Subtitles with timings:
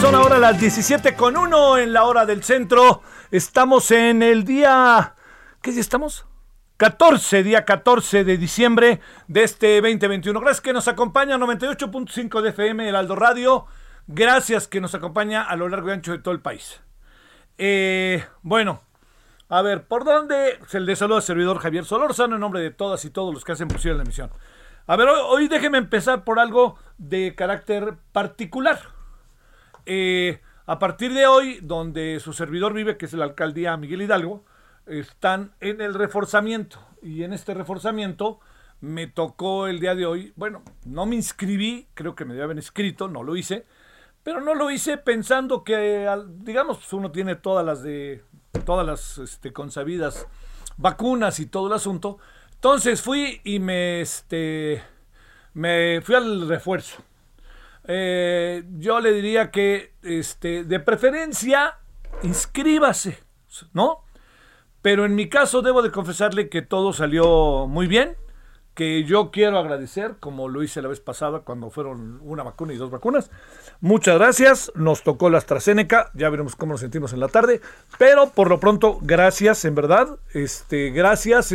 [0.00, 3.02] Son ahora las 17 con 1 en la hora del centro.
[3.30, 5.14] Estamos en el día.
[5.60, 6.24] ¿Qué día estamos?
[6.78, 10.40] 14, día 14 de diciembre de este 2021.
[10.40, 13.66] Gracias que nos acompaña 98.5 de FM, el Aldo Radio.
[14.06, 16.80] Gracias que nos acompaña a lo largo y ancho de todo el país.
[17.58, 18.80] Eh, bueno,
[19.50, 20.58] a ver, ¿por dónde?
[20.66, 23.44] Se el de saludo al servidor Javier Solórzano en nombre de todas y todos los
[23.44, 24.30] que hacen posible la emisión.
[24.86, 28.98] A ver, hoy, hoy déjeme empezar por algo de carácter particular.
[29.92, 34.44] Eh, a partir de hoy, donde su servidor vive, que es la alcaldía Miguel Hidalgo,
[34.86, 36.78] están en el reforzamiento.
[37.02, 38.38] Y en este reforzamiento
[38.80, 42.58] me tocó el día de hoy, bueno, no me inscribí, creo que me debía haber
[42.58, 43.66] inscrito, no lo hice,
[44.22, 48.22] pero no lo hice pensando que, digamos, pues, uno tiene todas las de,
[48.64, 50.28] todas las este, consabidas
[50.76, 52.18] vacunas y todo el asunto.
[52.54, 54.84] Entonces fui y me, este,
[55.52, 57.02] me fui al refuerzo.
[57.92, 61.78] Eh, yo le diría que, este, de preferencia,
[62.22, 63.18] inscríbase,
[63.72, 64.04] ¿no?
[64.80, 68.16] Pero en mi caso debo de confesarle que todo salió muy bien,
[68.74, 72.76] que yo quiero agradecer, como lo hice la vez pasada cuando fueron una vacuna y
[72.76, 73.32] dos vacunas.
[73.80, 77.60] Muchas gracias, nos tocó la AstraZeneca, ya veremos cómo nos sentimos en la tarde,
[77.98, 81.52] pero por lo pronto, gracias, en verdad, este, gracias,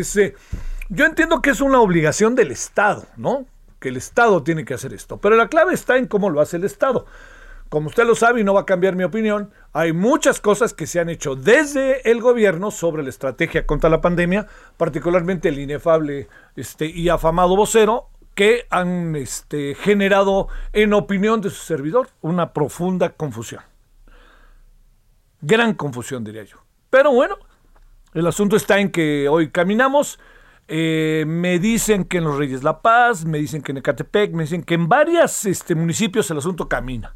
[0.90, 3.46] yo entiendo que es una obligación del Estado, ¿no?
[3.80, 6.58] Que el Estado tiene que hacer esto, pero la clave está en cómo lo hace
[6.58, 7.06] el Estado.
[7.70, 10.86] Como usted lo sabe y no va a cambiar mi opinión, hay muchas cosas que
[10.86, 14.48] se han hecho desde el gobierno sobre la estrategia contra la pandemia,
[14.78, 21.64] particularmente el inefable este, y afamado vocero, que han este, generado, en opinión de su
[21.64, 23.62] servidor, una profunda confusión.
[25.42, 26.58] Gran confusión, diría yo.
[26.90, 27.38] Pero bueno,
[28.14, 30.20] el asunto está en que hoy caminamos.
[30.68, 34.44] Eh, me dicen que en los Reyes La Paz, me dicen que en Ecatepec, me
[34.44, 37.16] dicen que en varios este, municipios el asunto camina.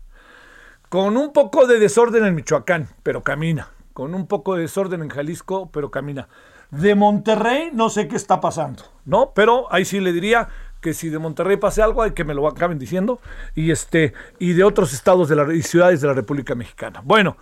[0.89, 3.69] Con un poco de desorden en Michoacán, pero camina.
[3.93, 6.27] Con un poco de desorden en Jalisco, pero camina.
[6.71, 9.31] De Monterrey no sé qué está pasando, ¿no?
[9.33, 10.49] Pero ahí sí le diría
[10.81, 13.19] que si de Monterrey pase algo, hay que me lo acaben diciendo.
[13.55, 17.01] Y este, y de otros estados y ciudades de la República Mexicana.
[17.03, 17.37] Bueno,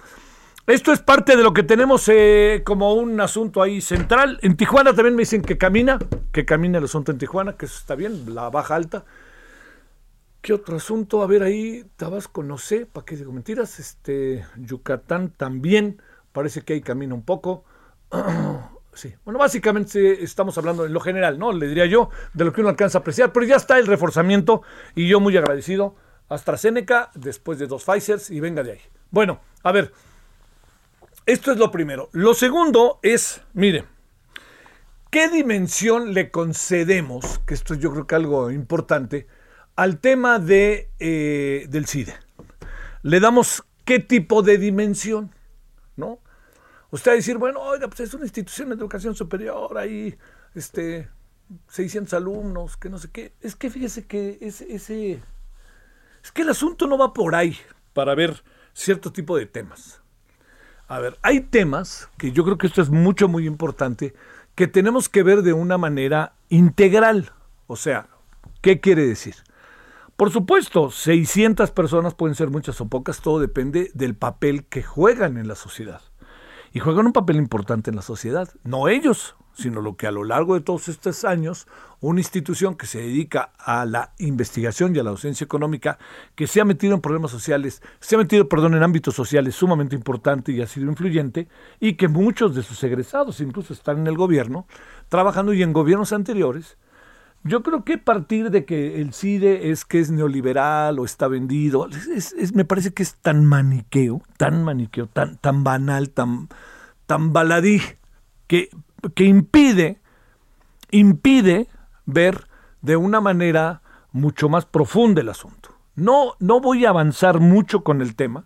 [0.68, 4.38] esto es parte de lo que tenemos eh, como un asunto ahí central.
[4.42, 5.98] En Tijuana también me dicen que camina,
[6.34, 9.06] que camina el asunto en Tijuana, que eso está bien, la baja alta.
[10.42, 11.24] ¿Qué otro asunto?
[11.24, 13.80] A ver ahí, Tabasco, no sé, ¿para qué digo mentiras?
[13.80, 16.02] Este, Yucatán también,
[16.34, 17.64] parece que ahí camina un poco.
[18.94, 21.54] sí, bueno, básicamente estamos hablando en lo general, ¿no?
[21.54, 24.64] Le diría yo, de lo que uno alcanza a apreciar, pero ya está el reforzamiento
[24.96, 25.96] y yo muy agradecido.
[26.28, 28.82] AstraZeneca, después de dos Pfizers y venga de ahí.
[29.12, 29.94] Bueno, a ver,
[31.28, 32.10] esto es lo primero.
[32.14, 33.84] Lo segundo es, mire,
[35.12, 39.28] ¿qué dimensión le concedemos, que esto es yo creo que algo importante,
[39.76, 42.16] al tema de, eh, del CIDE?
[43.04, 45.36] ¿Le damos qué tipo de dimensión?
[45.98, 46.20] ¿No?
[46.92, 50.18] Usted va a decir, bueno, oiga, pues es una institución de educación superior, ahí,
[50.56, 51.10] este,
[51.68, 53.34] 600 alumnos, que no sé qué.
[53.42, 55.22] Es que fíjese que ese, ese,
[56.24, 57.58] es que el asunto no va por ahí
[57.92, 60.02] para ver cierto tipo de temas.
[60.88, 64.14] A ver, hay temas que yo creo que esto es mucho, muy importante,
[64.56, 67.34] que tenemos que ver de una manera integral.
[67.68, 68.08] O sea,
[68.62, 69.36] ¿qué quiere decir?
[70.16, 75.38] Por supuesto, 600 personas pueden ser muchas o pocas, todo depende del papel que juegan
[75.38, 76.02] en la sociedad.
[76.72, 80.24] Y juegan un papel importante en la sociedad, no ellos, sino lo que a lo
[80.24, 81.68] largo de todos estos años,
[82.00, 85.98] una institución que se dedica a la investigación y a la docencia económica,
[86.36, 89.96] que se ha metido en problemas sociales, se ha metido, perdón, en ámbitos sociales sumamente
[89.96, 91.48] importante y ha sido influyente,
[91.80, 94.68] y que muchos de sus egresados incluso están en el gobierno,
[95.10, 96.78] trabajando y en gobiernos anteriores,
[97.44, 101.88] yo creo que partir de que el CIDE es que es neoliberal o está vendido,
[102.14, 106.50] es, me parece que es tan maniqueo, tan maniqueo, tan, tan banal, tan,
[107.06, 107.82] tan baladí,
[108.48, 108.70] que,
[109.16, 110.00] que impide,
[110.92, 111.68] impide
[112.06, 112.48] ver
[112.82, 113.82] de una manera
[114.12, 115.70] mucho más profunda el asunto.
[115.96, 118.46] No, no voy a avanzar mucho con el tema,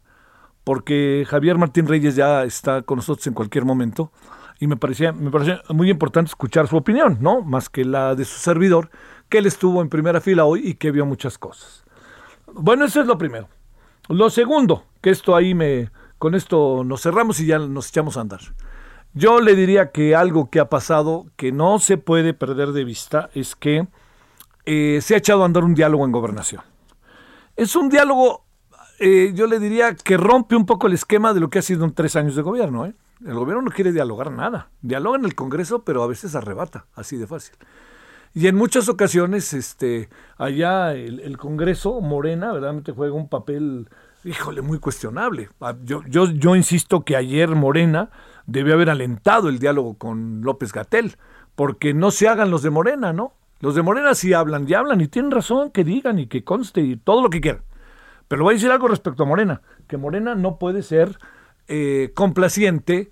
[0.64, 4.12] porque Javier Martín Reyes ya está con nosotros en cualquier momento
[4.60, 5.32] y me parecía, me
[5.70, 7.42] muy importante escuchar su opinión, ¿no?
[7.42, 8.92] Más que la de su servidor,
[9.28, 11.84] que él estuvo en primera fila hoy y que vio muchas cosas.
[12.54, 13.50] Bueno, eso es lo primero.
[14.08, 18.22] Lo segundo, que esto ahí me, con esto nos cerramos y ya nos echamos a
[18.22, 18.42] andar.
[19.14, 23.30] Yo le diría que algo que ha pasado que no se puede perder de vista
[23.34, 23.88] es que
[24.66, 26.62] eh, se ha echado a andar un diálogo en gobernación.
[27.58, 28.46] Es un diálogo,
[29.00, 31.84] eh, yo le diría que rompe un poco el esquema de lo que ha sido
[31.84, 32.86] en tres años de gobierno.
[32.86, 32.94] ¿eh?
[33.26, 34.70] El gobierno no quiere dialogar nada.
[34.82, 37.56] Dialoga en el Congreso, pero a veces arrebata, así de fácil.
[38.34, 43.90] Y en muchas ocasiones, este, allá el, Congreso, Morena, verdaderamente juega un papel,
[44.24, 45.50] híjole, muy cuestionable.
[45.60, 48.10] Ah, yo, yo, yo insisto que ayer Morena
[48.46, 51.18] debió haber alentado el diálogo con López Gatel,
[51.56, 53.34] porque no se hagan los de Morena, ¿no?
[53.60, 56.82] Los de Morena sí hablan y hablan y tienen razón que digan y que conste
[56.82, 57.64] y todo lo que quieran.
[58.28, 61.20] Pero voy a decir algo respecto a Morena, que Morena no puede ser
[61.68, 63.12] eh, complaciente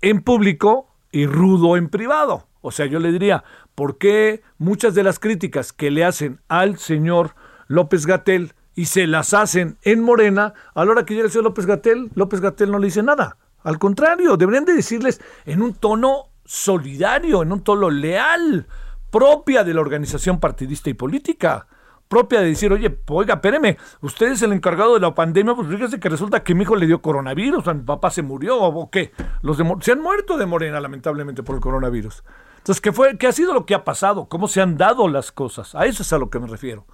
[0.00, 2.46] en público y rudo en privado.
[2.62, 3.44] O sea, yo le diría,
[3.74, 7.34] ¿por qué muchas de las críticas que le hacen al señor
[7.66, 11.44] López Gatel y se las hacen en Morena, a la hora que llega el señor
[11.44, 13.36] López Gatel, López Gatel no le dice nada?
[13.62, 18.66] Al contrario, deberían de decirles en un tono solidario, en un tono leal,
[19.10, 21.66] propia de la organización partidista y política
[22.12, 25.98] propia de decir, oye, oiga, espéreme, usted es el encargado de la pandemia, pues fíjese
[25.98, 29.12] que resulta que mi hijo le dio coronavirus, o mi papá se murió, o qué.
[29.40, 32.22] Los se han muerto de Morena, lamentablemente, por el coronavirus.
[32.58, 34.26] Entonces, ¿qué, fue, ¿qué ha sido lo que ha pasado?
[34.26, 35.74] ¿Cómo se han dado las cosas?
[35.74, 36.84] A eso es a lo que me refiero.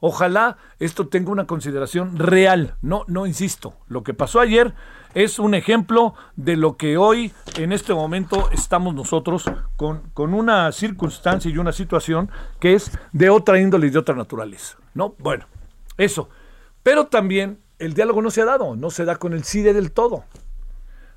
[0.00, 2.74] Ojalá esto tenga una consideración real.
[2.82, 3.74] No, no insisto.
[3.86, 4.74] Lo que pasó ayer
[5.14, 9.44] es un ejemplo de lo que hoy, en este momento, estamos nosotros
[9.76, 12.30] con, con una circunstancia y una situación
[12.60, 14.76] que es de otra índole y de otra naturaleza.
[14.94, 15.14] ¿No?
[15.18, 15.46] Bueno,
[15.96, 16.28] eso.
[16.82, 19.92] Pero también el diálogo no se ha dado, no se da con el CIDE del
[19.92, 20.24] todo.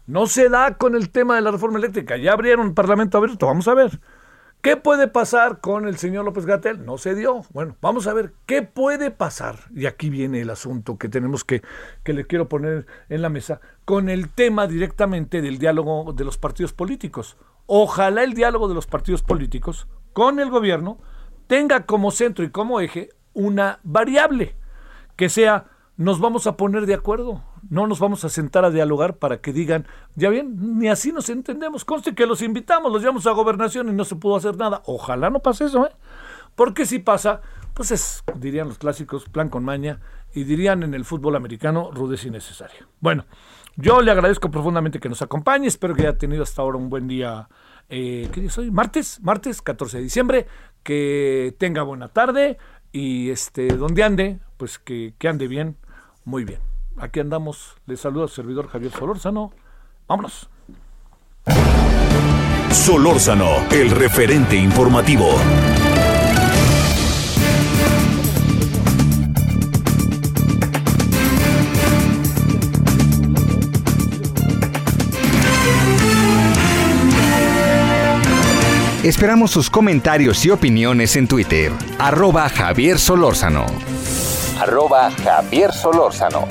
[0.05, 2.15] No se da con el tema de la reforma eléctrica.
[2.15, 3.99] Ya abrieron un parlamento abierto, vamos a ver.
[4.61, 6.85] ¿Qué puede pasar con el señor López Gatel?
[6.85, 7.43] No se dio.
[7.53, 9.59] Bueno, vamos a ver qué puede pasar.
[9.73, 11.61] Y aquí viene el asunto que tenemos que,
[12.03, 16.37] que le quiero poner en la mesa, con el tema directamente del diálogo de los
[16.37, 17.37] partidos políticos.
[17.67, 20.97] Ojalá el diálogo de los partidos políticos con el gobierno
[21.47, 24.55] tenga como centro y como eje una variable
[25.15, 25.65] que sea
[25.95, 29.53] nos vamos a poner de acuerdo, no nos vamos a sentar a dialogar para que
[29.53, 33.89] digan, ya bien, ni así nos entendemos, conste que los invitamos, los llevamos a gobernación
[33.89, 34.81] y no se pudo hacer nada.
[34.85, 35.91] Ojalá no pase eso, ¿eh?
[36.55, 37.41] Porque si pasa,
[37.73, 39.99] pues es, dirían los clásicos, plan con maña,
[40.33, 42.87] y dirían en el fútbol americano, rudeza innecesaria.
[42.99, 43.25] Bueno,
[43.75, 47.07] yo le agradezco profundamente que nos acompañe, espero que haya tenido hasta ahora un buen
[47.07, 47.47] día.
[47.89, 48.71] Eh, ¿Qué día es hoy?
[48.71, 50.47] Martes, martes 14 de diciembre,
[50.83, 52.57] que tenga buena tarde
[52.91, 55.77] y este, donde ande, pues que, que ande bien
[56.27, 56.76] muy bien.
[56.99, 57.75] Aquí andamos.
[57.85, 59.51] Les saluda el servidor Javier Solórzano.
[60.07, 60.49] Vámonos.
[62.71, 65.29] Solórzano, el referente informativo.
[79.03, 81.71] Esperamos sus comentarios y opiniones en Twitter.
[81.97, 83.65] Arroba Javier Solórzano
[84.59, 86.47] arroba Javier Solórzano.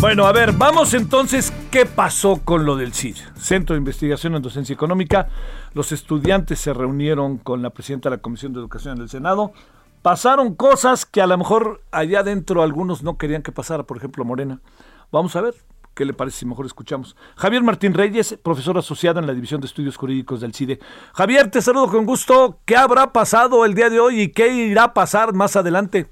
[0.00, 3.16] Bueno, a ver, vamos entonces, ¿qué pasó con lo del CID?
[3.36, 5.28] Centro de Investigación en Docencia Económica.
[5.72, 9.52] Los estudiantes se reunieron con la presidenta de la Comisión de Educación del Senado
[10.04, 14.22] pasaron cosas que a lo mejor allá adentro algunos no querían que pasara, por ejemplo
[14.22, 14.60] Morena.
[15.10, 15.54] Vamos a ver
[15.94, 17.16] ¿Qué le parece si mejor escuchamos?
[17.36, 20.80] Javier Martín Reyes, profesor asociado en la División de Estudios Jurídicos del CIDE.
[21.12, 22.58] Javier, te saludo con gusto.
[22.64, 26.06] ¿Qué habrá pasado el día de hoy y qué irá a pasar más adelante?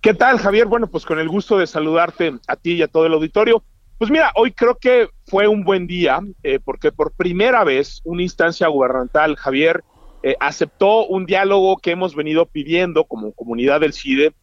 [0.00, 0.66] ¿Qué tal, Javier?
[0.66, 3.62] Bueno, pues con el gusto de saludarte a ti y a todo el auditorio.
[3.98, 8.22] Pues mira, hoy creo que fue un buen día eh, porque por primera vez una
[8.22, 9.84] instancia gubernamental, Javier,
[10.24, 14.34] eh, aceptó un diálogo que hemos venido pidiendo como comunidad del CIDE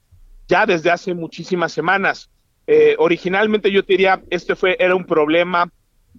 [0.48, 2.30] ya desde hace muchísimas semanas.
[2.72, 5.72] Eh, originalmente yo diría, este fue, era un problema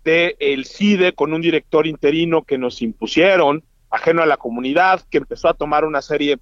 [0.03, 5.19] del el CIDE con un director interino que nos impusieron, ajeno a la comunidad, que
[5.19, 6.41] empezó a tomar una serie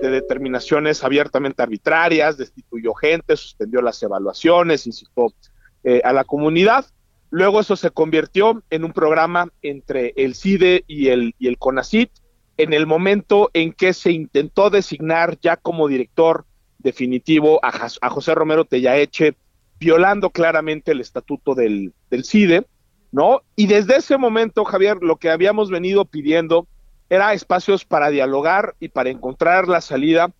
[0.00, 5.34] de determinaciones abiertamente arbitrarias, destituyó gente, suspendió las evaluaciones, incitó
[5.82, 6.86] eh, a la comunidad.
[7.30, 12.12] Luego eso se convirtió en un programa entre el CIDE y el, y el CONACIT,
[12.58, 16.44] en el momento en que se intentó designar ya como director
[16.78, 19.34] definitivo a, a José Romero Tellaeche,
[19.78, 21.92] violando claramente el estatuto del,
[22.24, 22.66] CIDE,
[23.12, 23.42] ¿no?
[23.56, 26.66] Y desde ese momento, Javier, lo que habíamos venido pidiendo
[27.08, 30.30] era espacios para dialogar y para encontrar la salida,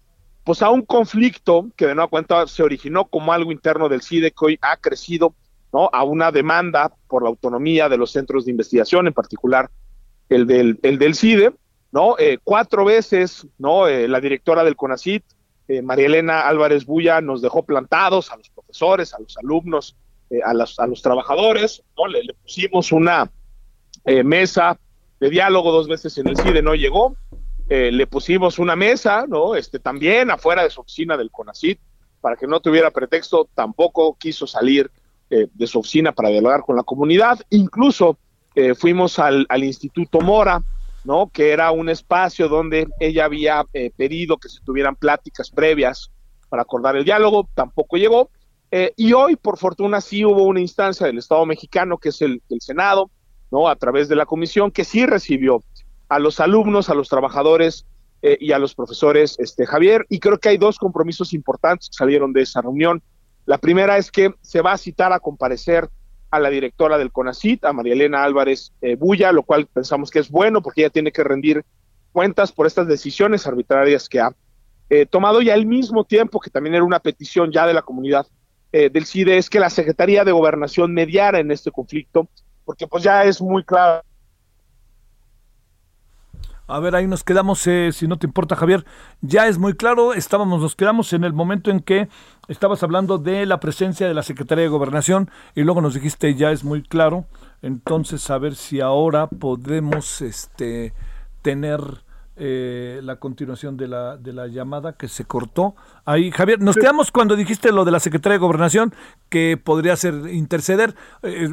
[0.45, 4.33] pues a un conflicto que de nueva cuenta se originó como algo interno del CIDE
[4.33, 5.35] que hoy ha crecido,
[5.73, 5.89] ¿no?
[5.93, 9.71] A una demanda por la autonomía de los centros de investigación, en particular
[10.29, 11.53] el del, el del CIDE,
[11.93, 12.17] ¿no?
[12.19, 13.87] Eh, cuatro veces, ¿no?
[13.87, 15.25] Eh, la directora del CONACIT,
[15.69, 19.97] eh, María Elena Álvarez Bulla nos dejó plantados a los profesores, a los alumnos,
[20.31, 22.07] eh, a, los, a los trabajadores, ¿no?
[22.07, 23.31] Le, pusimos una
[24.05, 24.79] eh, mesa
[25.19, 27.17] de diálogo dos veces en el CIDE, no llegó,
[27.69, 29.55] le pusimos una mesa, ¿no?
[29.55, 31.79] Este, también afuera de su oficina del CONACIT,
[32.21, 34.91] para que no tuviera pretexto, tampoco quiso salir
[35.29, 38.17] de su oficina para dialogar con la comunidad, incluso
[38.77, 40.63] fuimos al, al Instituto Mora,
[41.05, 41.31] ¿no?
[41.33, 46.11] Que era un espacio donde ella había eh, pedido que se tuvieran pláticas previas
[46.49, 48.31] para acordar el diálogo, tampoco llegó.
[48.71, 52.43] Eh, y hoy, por fortuna, sí hubo una instancia del Estado mexicano, que es el,
[52.61, 53.11] Senado,
[53.51, 53.69] ¿no?
[53.69, 55.63] A través de la comisión, que sí recibió
[56.09, 57.87] a los alumnos, a los trabajadores
[58.23, 60.07] eh, y a los profesores, este, Javier.
[60.09, 63.03] Y creo que hay dos compromisos importantes que salieron de esa reunión.
[63.47, 65.89] La primera es que se va a citar a comparecer
[66.31, 70.19] a la directora del CONACIT, a María Elena Álvarez eh, Bulla, lo cual pensamos que
[70.19, 71.65] es bueno porque ella tiene que rendir
[72.13, 74.35] cuentas por estas decisiones arbitrarias que ha
[74.91, 78.27] eh, tomado y al mismo tiempo que también era una petición ya de la comunidad
[78.73, 82.29] eh, del CIDE es que la Secretaría de Gobernación mediara en este conflicto
[82.65, 84.03] porque pues ya es muy claro
[86.71, 88.85] a ver, ahí nos quedamos, eh, si no te importa, Javier.
[89.23, 92.11] Ya es muy claro, estábamos, nos quedamos en el momento en que
[92.47, 96.53] estabas hablando de la presencia de la Secretaría de Gobernación y luego nos dijiste ya
[96.53, 97.25] es muy claro.
[97.63, 100.93] Entonces, a ver si ahora podemos este,
[101.41, 101.81] tener
[102.39, 105.75] eh, la continuación de la, de la llamada que se cortó.
[106.05, 108.93] Ahí, Javier, nos quedamos cuando dijiste lo de la Secretaría de Gobernación,
[109.29, 110.95] que podría ser interceder.
[111.23, 111.49] Eh,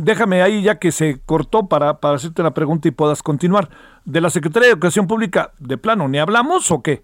[0.00, 3.68] déjame ahí ya que se cortó para, para hacerte la pregunta y puedas continuar.
[4.04, 7.02] ¿De la Secretaría de Educación Pública, de plano, ni hablamos o qué?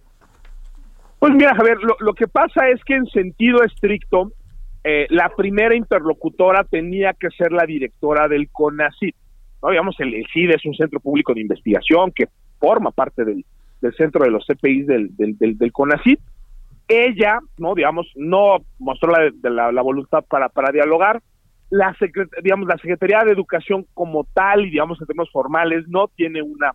[1.19, 4.33] Pues mira, Javier, lo, lo que pasa es que en sentido estricto,
[4.85, 9.17] eh, la primera interlocutora tenía que ser la directora del CONACIT.
[9.63, 9.71] ¿no?
[9.71, 13.45] Digamos, el, el CID es un centro público de investigación que forma parte del,
[13.97, 16.19] centro de los CPIs del, del, del, CONACIT.
[16.89, 21.21] Ella, no digamos, no mostró la, la, voluntad para, para dialogar.
[21.71, 21.95] La,
[22.43, 26.73] digamos, la Secretaría de Educación como tal, y digamos en términos formales, no tiene una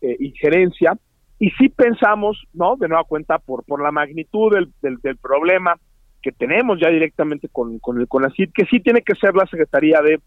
[0.00, 0.96] eh, injerencia.
[1.38, 2.76] Y sí pensamos, ¿no?
[2.76, 5.76] De nueva cuenta, por, por la magnitud del, del, problema
[6.22, 10.02] que tenemos ya directamente con, con el CONACIT, que sí tiene que ser la Secretaría
[10.02, 10.20] de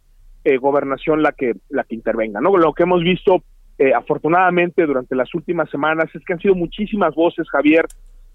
[0.44, 2.56] eh, Gobernación la que, la que intervenga, ¿no?
[2.58, 3.44] Lo que hemos visto
[3.78, 7.86] eh, afortunadamente durante las últimas semanas es que han sido muchísimas voces, Javier,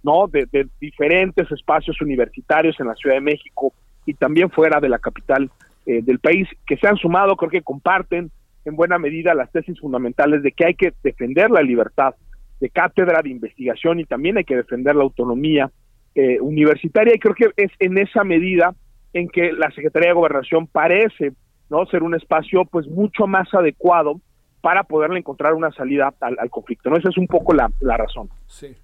[0.02, 0.26] ¿no?
[0.26, 0.46] De,
[0.80, 3.72] diferentes espacios universitarios en la Ciudad de México
[4.06, 5.50] y también fuera de la capital
[5.86, 8.30] eh, del país, que se han sumado, creo que comparten
[8.64, 12.14] en buena medida las tesis fundamentales de que hay que defender la libertad
[12.60, 15.70] de cátedra, de investigación y también hay que defender la autonomía
[16.14, 18.74] eh, universitaria y creo que es en esa medida
[19.12, 21.32] en que la Secretaría de Gobernación parece
[21.70, 24.20] no ser un espacio pues mucho más adecuado
[24.60, 26.90] para poderle encontrar una salida al, conflicto.
[26.90, 26.96] ¿no?
[26.96, 28.28] Esa es un poco la, razón.
[28.46, 28.76] Sí.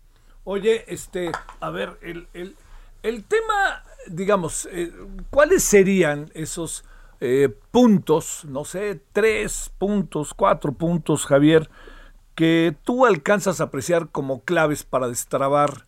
[0.44, 2.54] Oye, este, a ver, el, el,
[3.02, 4.92] el tema, digamos, eh,
[5.30, 6.84] ¿cuáles serían esos
[7.20, 11.70] eh, puntos, no sé, tres puntos, cuatro puntos, Javier,
[12.34, 15.86] que tú alcanzas a apreciar como claves para destrabar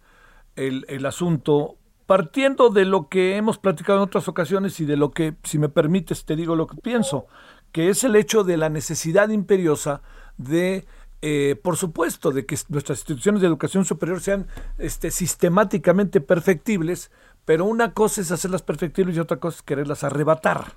[0.55, 1.77] el, el asunto
[2.07, 5.69] partiendo de lo que hemos platicado en otras ocasiones y de lo que, si me
[5.69, 7.27] permites, te digo lo que pienso
[7.73, 10.03] que es el hecho de la necesidad imperiosa
[10.37, 10.85] de
[11.23, 14.47] eh, por supuesto, de que nuestras instituciones de educación superior sean
[14.79, 17.11] este, sistemáticamente perfectibles,
[17.45, 20.75] pero una cosa es hacerlas perfectibles y otra cosa es quererlas arrebatar.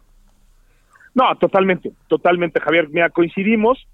[1.14, 2.88] No, totalmente, totalmente, Javier.
[2.90, 3.86] Mira, coincidimos.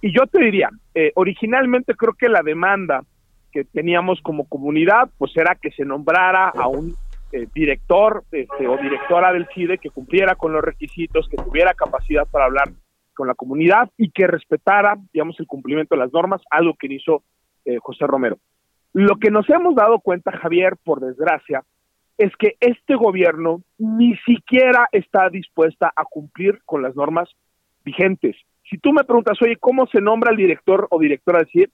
[0.00, 3.04] Y yo te diría, eh, originalmente creo que la demanda
[3.52, 6.94] que teníamos como comunidad, pues era que se nombrara a un
[7.32, 12.26] eh, director este, o directora del CIDE que cumpliera con los requisitos, que tuviera capacidad
[12.28, 12.70] para hablar
[13.14, 17.22] con la comunidad y que respetara, digamos, el cumplimiento de las normas, algo que hizo
[17.64, 18.38] eh, José Romero.
[18.92, 21.62] Lo que nos hemos dado cuenta, Javier, por desgracia,
[22.18, 27.30] es que este gobierno ni siquiera está dispuesta a cumplir con las normas
[27.84, 28.36] vigentes.
[28.68, 31.70] Si tú me preguntas, oye, ¿cómo se nombra el director o directora de CIE?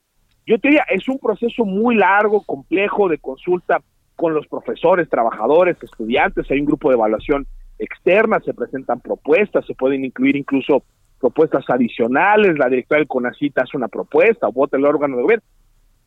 [0.47, 3.81] Yo te diría, es un proceso muy largo, complejo de consulta
[4.17, 7.47] con los profesores, trabajadores, estudiantes, hay un grupo de evaluación
[7.79, 10.83] externa, se presentan propuestas, se pueden incluir incluso
[11.21, 15.45] propuestas adicionales, la directora del CONACITA hace una propuesta vota el órgano de gobierno.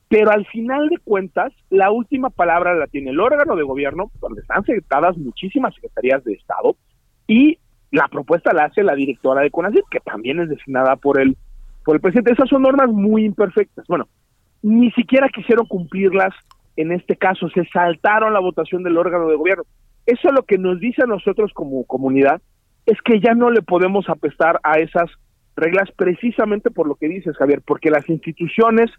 [0.08, 4.42] Pero al final de cuentas, la última palabra la tiene el órgano de gobierno, donde
[4.42, 6.76] están secretadas muchísimas secretarías de Estado,
[7.28, 7.60] y
[7.92, 11.38] la propuesta la hace la directora de CONACYT, que también es designada por el,
[11.86, 12.32] por el presidente.
[12.32, 13.86] Esas son normas muy imperfectas.
[13.88, 14.08] Bueno,
[14.64, 16.34] ni siquiera quisieron cumplirlas
[16.82, 19.64] en este caso, se saltaron la votación del órgano de gobierno.
[20.06, 22.42] Eso lo que nos dice a nosotros como comunidad
[22.86, 25.10] es que ya no le podemos apestar a esas
[25.58, 28.90] reglas precisamente por lo que dices, Javier, porque las instituciones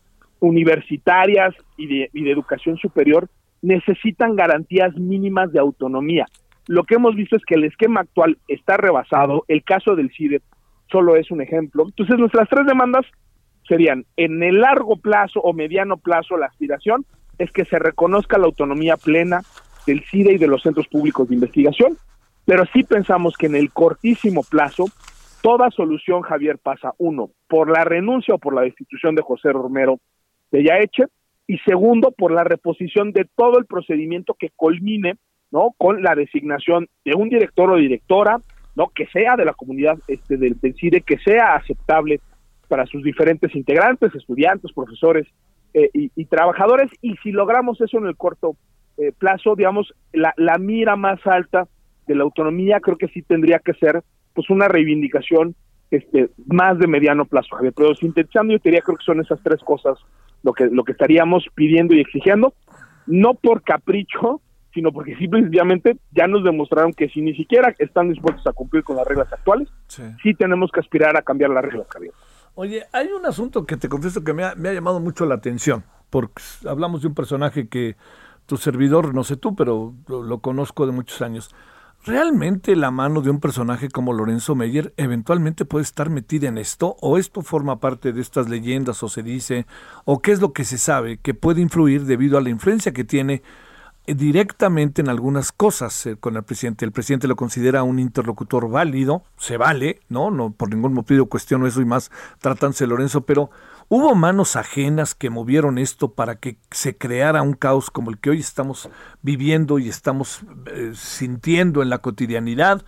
[0.41, 3.31] universitarias y de, educación superior
[3.63, 6.27] necesitan garantías mínimas de autonomía.
[6.67, 10.43] Lo que hemos visto es que el esquema actual está rebasado, el caso del CIDE
[10.93, 11.85] solo es un ejemplo.
[11.87, 13.07] Entonces nuestras tres demandas
[13.67, 17.07] serían, en el largo plazo o mediano plazo, la aspiración
[17.41, 19.43] es que se reconozca la autonomía plena
[19.87, 21.97] del CIDE y de los centros públicos de investigación,
[22.45, 24.85] pero sí pensamos que en el cortísimo plazo,
[25.43, 29.99] toda solución, Javier, pasa, uno, por la renuncia o por la destitución de José Romero
[30.53, 31.05] de Yaeche,
[31.47, 35.17] y segundo, por la reposición de todo el procedimiento que culmine,
[35.51, 35.75] ¿no?
[35.79, 38.41] Con la designación de un director o directora,
[38.77, 38.89] ¿no?
[38.95, 42.21] Que sea de la comunidad este, del, CIDE, que sea aceptable
[42.69, 45.27] para sus diferentes integrantes, estudiantes, profesores
[45.75, 48.57] eh, y, trabajadores, y si logramos eso en el corto
[48.97, 51.69] eh, plazo, digamos, la, la mira más alta
[52.07, 54.03] de la autonomía creo que sí tendría que ser
[54.35, 55.55] pues una reivindicación
[55.91, 57.73] este más de mediano plazo, Javier.
[57.77, 59.99] Pero sintetizando, yo diría creo que son esas tres cosas
[60.43, 62.55] lo que, lo que estaríamos pidiendo y exigiendo,
[63.07, 64.41] no por capricho,
[64.73, 68.97] sino porque simplemente ya nos demostraron que si ni siquiera están dispuestos a cumplir con
[68.97, 72.13] las reglas actuales, sí, tenemos que aspirar a cambiar las reglas, Javier.
[72.55, 76.43] Oye, hay un asunto que te confieso que me ha, llamado mucho la atención, porque
[76.69, 77.97] hablamos de un personaje que
[78.47, 81.55] tu servidor, no sé tú, pero lo conozco de muchos años.
[82.05, 86.97] ¿Realmente la mano de un personaje como Lorenzo Meyer eventualmente puede estar metida en esto?
[87.01, 89.67] ¿O esto forma parte de estas leyendas o se dice?
[90.07, 93.05] ¿O qué es lo que se sabe que puede influir debido a la influencia que
[93.05, 93.43] tiene
[94.15, 96.85] directamente en algunas cosas eh, con el presidente?
[96.85, 100.31] El presidente lo considera un interlocutor válido, se vale, ¿no?
[100.31, 103.51] No por ningún motivo cuestiono eso y más tratándose Lorenzo, pero
[103.93, 108.31] ¿Hubo manos ajenas que movieron esto para que se creara un caos como el que
[108.31, 108.89] hoy estamos
[109.21, 112.85] viviendo y estamos eh, sintiendo en la cotidianidad?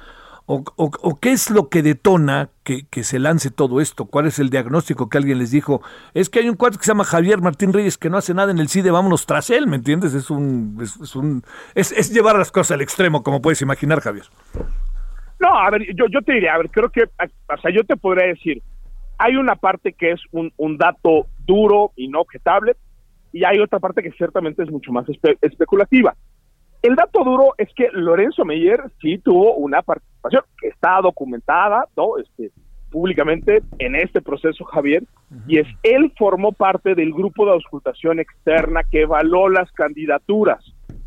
[0.55, 4.05] O, qué es lo que detona que, se lance todo esto?
[4.05, 5.81] ¿Cuál es el diagnóstico que alguien les dijo?
[6.13, 8.53] Es que hay un cuarto que se llama Javier Martín Reyes que no hace nada
[8.53, 10.13] en el CIDE, vámonos tras él, ¿me entiendes?
[10.13, 11.43] Es un, es, un,
[11.75, 14.27] es, llevar las cosas al extremo, como puedes imaginar, Javier.
[15.41, 18.27] No, a ver, yo, te diría, a ver, creo que, o sea, yo te podría
[18.27, 18.63] decir,
[19.17, 22.77] hay una parte que es un, dato duro y no objetable,
[23.33, 25.07] y hay otra parte que ciertamente es mucho más
[25.41, 26.15] especulativa.
[26.83, 29.81] El dato duro es que Lorenzo Meyer sí tuvo una
[30.23, 32.19] participación que está documentada, ¿no?
[32.19, 32.51] Este,
[32.91, 35.03] públicamente en este proceso, Javier,
[35.49, 40.63] y es él formó parte del grupo de auscultación externa que evaluó las candidaturas,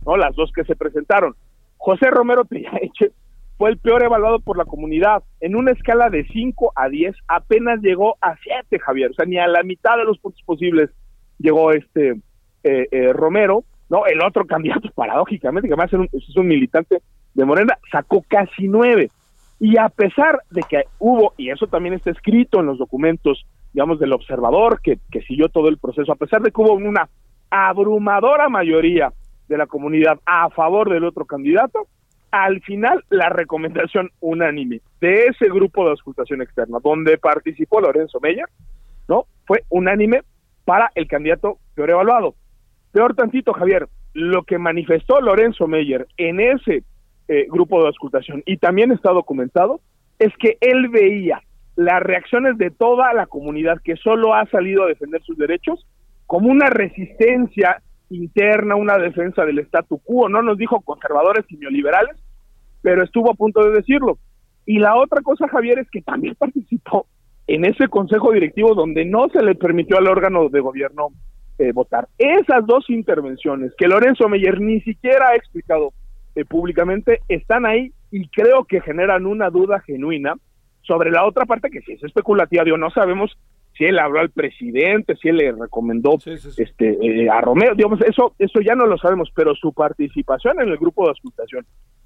[0.05, 0.17] ¿no?
[0.17, 1.35] Las dos que se presentaron.
[1.77, 3.11] José Romero Triaeche
[3.57, 5.23] fue el peor evaluado por la comunidad.
[5.39, 9.11] En una escala de 5 a 10 apenas llegó a 7, Javier.
[9.11, 10.89] O sea, ni a la mitad de los puntos posibles
[11.37, 12.15] llegó este
[12.63, 13.63] eh, eh, Romero.
[13.89, 17.01] no El otro candidato, paradójicamente, que además es un, es un militante
[17.35, 19.11] de Morena, sacó casi 9.
[19.59, 23.99] Y a pesar de que hubo, y eso también está escrito en los documentos, digamos,
[23.99, 27.07] del observador que, que siguió todo el proceso, a pesar de que hubo una
[27.49, 29.13] abrumadora mayoría
[29.47, 31.87] de la comunidad a favor del otro candidato,
[32.31, 38.47] al final la recomendación unánime de ese grupo de auscultación externa, donde participó Lorenzo Meyer,
[39.07, 39.25] ¿no?
[39.45, 40.21] Fue unánime
[40.65, 42.35] para el candidato peor evaluado.
[42.91, 46.83] Peor tantito, Javier, lo que manifestó Lorenzo Meyer en ese
[47.27, 49.81] eh, grupo de auscultación, y también está documentado,
[50.19, 51.41] es que él veía
[51.75, 55.85] las reacciones de toda la comunidad que solo ha salido a defender sus derechos
[56.25, 62.15] como una resistencia interna, una defensa del statu quo, no nos dijo conservadores y neoliberales,
[62.81, 64.17] pero estuvo a punto de decirlo.
[64.65, 67.07] Y la otra cosa, Javier, es que también participó
[67.47, 71.09] en ese consejo directivo donde no se le permitió al órgano de gobierno
[71.57, 72.07] eh, votar.
[72.17, 75.93] Esas dos intervenciones que Lorenzo Meyer ni siquiera ha explicado
[76.35, 80.35] eh, públicamente están ahí y creo que generan una duda genuina
[80.81, 83.37] sobre la otra parte que si es especulativa, digo, no sabemos
[83.77, 88.33] si él habló al presidente, si él le recomendó este eh, a Romeo, digamos, eso
[88.39, 91.65] eso ya no lo sabemos, pero su participación en el grupo de auscultación,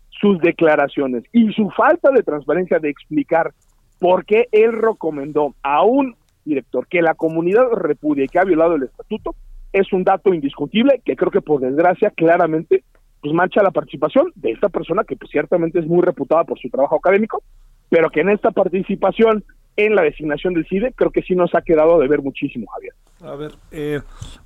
[0.09, 3.53] sus declaraciones y su falta de transparencia de explicar
[3.99, 6.15] por qué él recomendó a un
[6.45, 9.35] director que la comunidad repudia y que ha violado el estatuto
[9.71, 12.83] es un dato indiscutible que creo que por desgracia claramente
[13.21, 16.69] pues mancha la participación de esta persona que pues, ciertamente es muy reputada por su
[16.69, 17.43] trabajo académico,
[17.89, 19.43] pero que en esta participación
[19.75, 22.93] en la designación del CIDE, creo que sí nos ha quedado de ver muchísimo, Javier.
[23.21, 24.01] A ver, eh,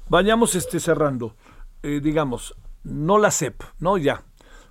[0.07, 1.35] vayamos este cerrando.
[1.81, 3.97] Eh, digamos, no la CEP, ¿no?
[3.97, 4.21] Ya.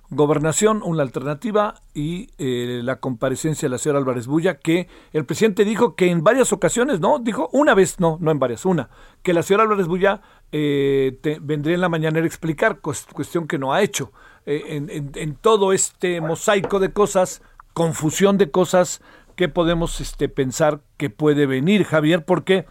[0.09, 5.65] Gobernación, una alternativa y eh, la comparecencia de la señora Álvarez Bulla, que el presidente
[5.65, 7.19] dijo que en varias ocasiones, ¿no?
[7.19, 8.89] Dijo una vez, no, no en varias, una,
[9.23, 13.73] que la señora Álvarez Bulla eh, vendría en la mañana a explicar, cuestión que no
[13.73, 14.11] ha hecho.
[14.45, 17.41] en, en, todo este mosaico de cosas,
[17.73, 19.01] confusión de cosas,
[19.35, 22.25] ¿qué podemos este, pensar que puede venir, Javier?
[22.25, 22.65] Porque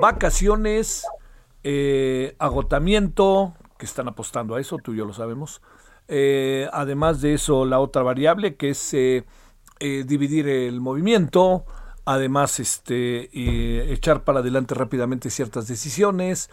[0.00, 1.06] vacaciones,
[1.62, 5.62] eh, agotamiento, que están apostando a eso, tú y yo lo sabemos.
[6.10, 9.24] Eh, además de eso, la otra variable que es eh,
[9.78, 11.64] dividir el movimiento,
[12.04, 13.30] además este
[13.92, 16.50] echar para adelante rápidamente ciertas decisiones,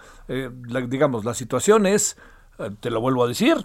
[0.87, 2.17] digamos, las situaciones,
[2.79, 3.57] te lo vuelvo a decir,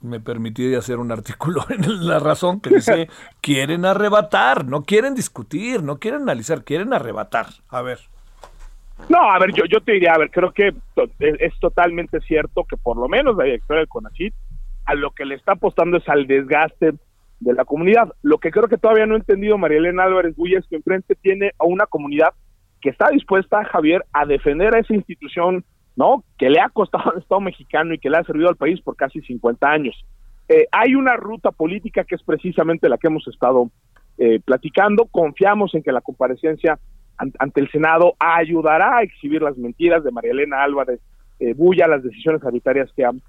[0.00, 3.08] me permitiría hacer un artículo en La Razón que dice,
[3.40, 7.46] quieren arrebatar, no quieren discutir, no quieren analizar, quieren arrebatar.
[7.68, 7.98] A ver.
[9.08, 10.74] No, a ver, yo, yo te diría, a ver, creo que
[11.18, 14.34] es totalmente cierto que por lo menos la directora del CONACYT
[14.88, 16.92] a lo que le está apostando es al desgaste
[17.40, 18.12] de la comunidad.
[18.22, 21.14] Lo que creo que todavía no ha entendido María Elena Álvarez Bulla es que enfrente
[21.14, 22.30] tiene a una comunidad
[22.80, 25.64] que está dispuesta, Javier, a defender a esa institución
[25.98, 26.22] ¿no?
[26.38, 28.96] Que le ha costado al Estado mexicano y que le ha servido al país por
[28.96, 29.96] casi 50 años.
[30.48, 33.68] Eh, hay una ruta política que es precisamente la que hemos estado
[34.16, 35.06] eh, platicando.
[35.06, 36.78] Confiamos en que la comparecencia
[37.16, 41.00] ante el Senado ayudará a exhibir las mentiras de María Elena Álvarez
[41.40, 43.20] eh, Bulla, las decisiones sanitarias que han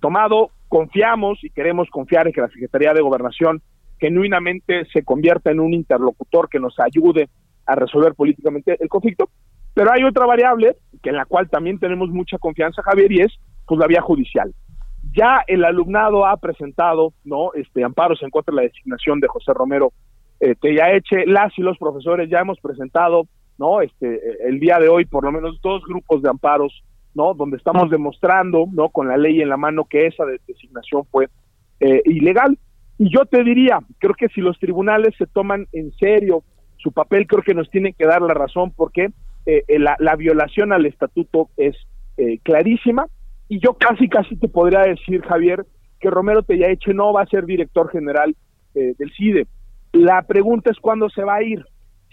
[0.00, 0.50] tomado.
[0.68, 3.62] Confiamos y queremos confiar en que la Secretaría de Gobernación
[3.98, 7.28] genuinamente se convierta en un interlocutor que nos ayude
[7.66, 9.28] a resolver políticamente el conflicto.
[9.74, 13.38] Pero hay otra variable que en la cual también tenemos mucha confianza, Javier, y es
[13.66, 14.54] pues la vía judicial.
[15.12, 17.52] Ya el alumnado ha presentado, ¿no?
[17.54, 19.92] Este amparos en contra de la designación de José Romero
[20.40, 23.26] eh, Tellaeche, las y los profesores ya hemos presentado,
[23.58, 23.80] ¿no?
[23.80, 26.84] Este el día de hoy por lo menos dos grupos de amparos,
[27.16, 27.34] ¿no?
[27.34, 28.90] Donde estamos demostrando, ¿no?
[28.90, 31.28] Con la ley en la mano que esa designación fue
[31.80, 32.58] eh, ilegal.
[32.98, 36.44] Y yo te diría, creo que si los tribunales se toman en serio
[36.76, 39.10] su papel, creo que nos tienen que dar la razón porque
[39.46, 41.74] eh, eh, la, violación al estatuto es
[42.44, 43.06] clarísima
[43.46, 45.66] y yo casi casi te podría decir Javier
[46.00, 48.34] que Romero Tellaeche no va a ser director general
[48.72, 49.46] del CIDE.
[49.92, 51.62] La pregunta es cuándo se va a ir.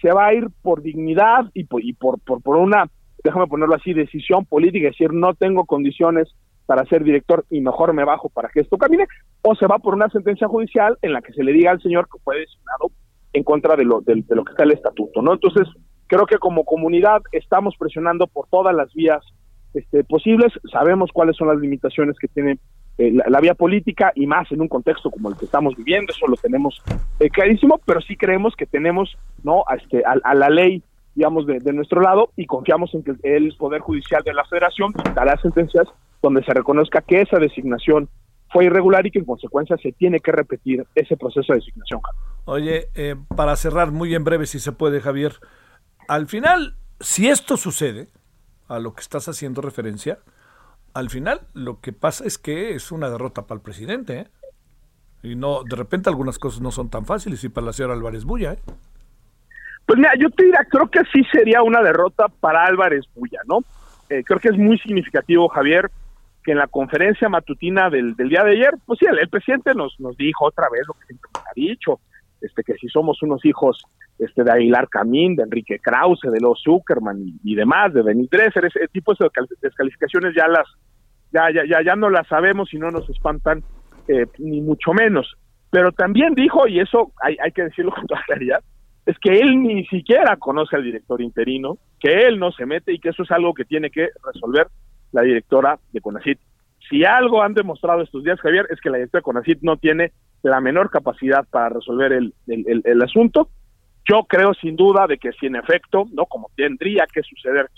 [0.02, 2.90] Se va a ir por dignidad y por, y por, por, por una,
[3.24, 6.34] déjame ponerlo así, decisión política, es decir, no tengo condiciones
[6.66, 9.06] para ser director y mejor me bajo para que esto camine,
[9.42, 12.08] o se va por una sentencia judicial en la que se le diga al señor
[12.12, 12.92] que fue designado
[13.34, 15.34] en contra de lo, de, lo que está el estatuto, ¿no?
[15.34, 15.68] Entonces,
[16.14, 19.24] Creo que como comunidad estamos presionando por todas las vías
[19.74, 22.60] este, posibles, sabemos cuáles son las limitaciones que tiene
[23.00, 26.28] eh, la, vía política y más en un contexto como el que estamos viviendo, eso
[26.28, 26.84] lo tenemos
[27.20, 30.84] eh, clarísimo, pero sí creemos que tenemos no a, este, a, la ley
[31.16, 35.38] digamos de, nuestro lado y confiamos en que el Poder Judicial de la Federación dará
[35.42, 35.88] sentencias
[36.22, 38.10] donde se reconozca que esa designación
[38.52, 42.02] fue irregular y que en consecuencia se tiene que repetir ese proceso de designación.
[42.46, 45.34] Oye, eh, para cerrar muy en breve si se puede, Javier,
[46.08, 48.10] al final, si esto sucede,
[48.68, 50.20] a lo que estás haciendo referencia,
[50.94, 54.28] al final lo que pasa es que es una derrota para el presidente, ¿eh?
[55.24, 58.26] Y no, de repente algunas cosas no son tan fáciles y para la señora Álvarez
[58.26, 58.60] Bulla, ¿eh?
[59.86, 63.60] Pues mira, yo te diría, creo que sí sería una derrota para Álvarez Bulla, ¿no?
[64.10, 65.90] Eh, creo que es muy significativo, Javier,
[66.44, 70.16] que en la conferencia matutina del, día de ayer, pues sí, el, presidente nos, nos
[70.18, 72.00] dijo otra vez lo que siempre nos ha dicho,
[72.42, 73.82] este, que si somos unos hijos
[74.20, 78.66] este, de Aguilar Camín, de Enrique Krause, de Los Zuckerman y, demás, de Denis Dresser,
[78.66, 79.30] ese tipo de
[79.62, 80.68] descalificaciones ya las
[81.32, 83.64] ya, ya, ya, ya no las sabemos y no nos espantan
[84.08, 85.36] eh, ni mucho menos.
[85.72, 88.64] Pero también dijo, y eso hay, hay que decirlo con toda claridad,
[89.06, 93.00] es que él ni siquiera conoce al director interino, que él no se mete y
[93.00, 94.68] que eso es algo que tiene que resolver
[95.12, 96.40] la directora de CONACIT.
[96.90, 100.12] Si algo han demostrado estos días, Javier, es que la directora de CONACIT no tiene
[100.42, 103.50] la menor capacidad para resolver el, el, el, asunto.
[104.10, 107.70] Yo creo sin duda de que si en efecto, no como tendría que suceder,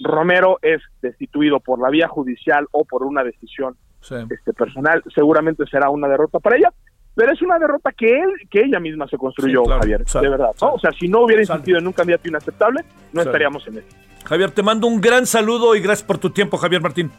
[0.00, 5.88] Romero es destituido por la vía judicial o por una decisión este personal, seguramente será
[5.88, 6.72] una derrota para ella,
[7.14, 10.50] pero es una derrota que él, que ella misma se construyó, Javier, de verdad.
[10.60, 13.94] O sea, si no hubiera insistido en un candidato inaceptable, no estaríamos en esto.
[14.24, 17.10] Javier, te mando un gran saludo y gracias por tu tiempo, Javier Martín.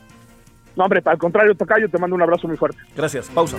[0.75, 2.77] No, hombre, al contrario, Tocayo, te mando un abrazo muy fuerte.
[2.95, 3.57] Gracias, pausa.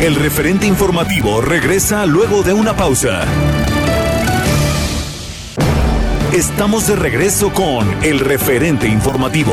[0.00, 3.24] El referente informativo regresa luego de una pausa.
[6.32, 9.52] Estamos de regreso con el referente informativo.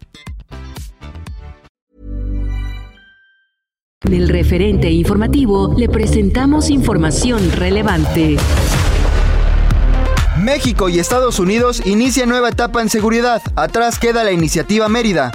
[4.03, 8.35] En el referente informativo le presentamos información relevante.
[10.39, 13.43] México y Estados Unidos inician nueva etapa en seguridad.
[13.55, 15.31] Atrás queda la iniciativa Mérida.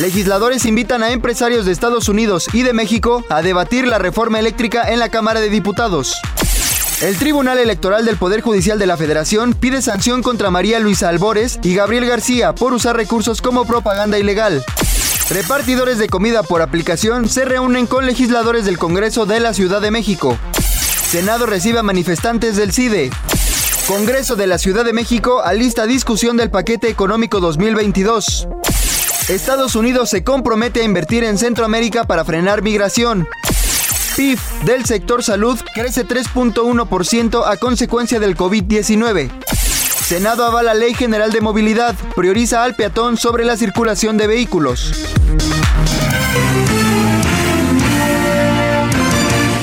[0.00, 4.92] Legisladores invitan a empresarios de Estados Unidos y de México a debatir la reforma eléctrica
[4.92, 6.14] en la Cámara de Diputados.
[7.00, 11.58] El Tribunal Electoral del Poder Judicial de la Federación pide sanción contra María Luisa Albores
[11.62, 14.62] y Gabriel García por usar recursos como propaganda ilegal.
[15.30, 19.90] Repartidores de comida por aplicación se reúnen con legisladores del Congreso de la Ciudad de
[19.90, 20.38] México.
[21.10, 23.10] Senado recibe a manifestantes del CIDE.
[23.86, 28.48] Congreso de la Ciudad de México alista discusión del paquete económico 2022.
[29.28, 33.28] Estados Unidos se compromete a invertir en Centroamérica para frenar migración.
[34.16, 39.30] PIB del sector salud crece 3.1% a consecuencia del COVID-19.
[40.08, 44.90] Senado avala Ley General de Movilidad, prioriza al peatón sobre la circulación de vehículos.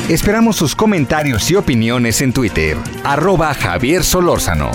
[0.07, 2.77] Esperamos sus comentarios y opiniones en Twitter.
[3.03, 4.69] Arroba Javier Solórzano.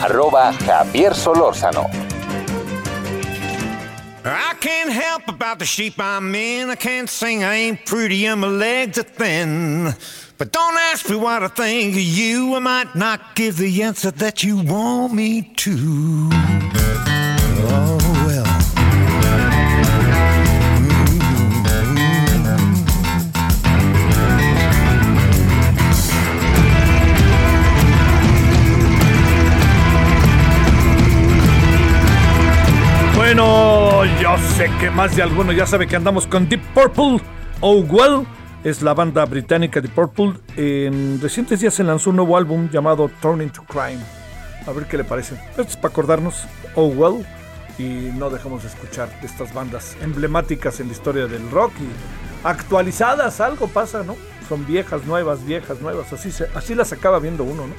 [0.00, 1.86] Arroba Javier Solórzano.
[4.24, 6.70] I can't help about the shape I'm in.
[6.70, 9.94] I can't sing, I ain't pretty, and my legs are thin.
[10.42, 12.56] But don't ask me what I think of you.
[12.56, 16.30] I might not give the answer that you want me to.
[17.70, 18.44] Oh, well.
[21.14, 21.52] Mm-hmm.
[33.14, 37.20] Bueno, yo sé que más de alguno ya sabe que andamos con Deep Purple.
[37.60, 38.26] Oh, well
[38.64, 40.34] es la banda británica de Purple.
[40.56, 44.02] En recientes días se lanzó un nuevo álbum llamado Turning to Crime.
[44.66, 45.34] A ver qué le parece.
[45.50, 46.44] Esto es para acordarnos,
[46.74, 47.26] Oh Well,
[47.78, 53.40] y no dejamos de escuchar estas bandas emblemáticas en la historia del rock y actualizadas,
[53.40, 54.16] algo pasa, ¿no?
[54.48, 57.74] Son viejas, nuevas, viejas, nuevas, así, se, así las acaba viendo uno, ¿no?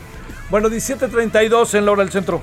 [0.50, 2.42] Bueno, 17.32 en la hora del centro.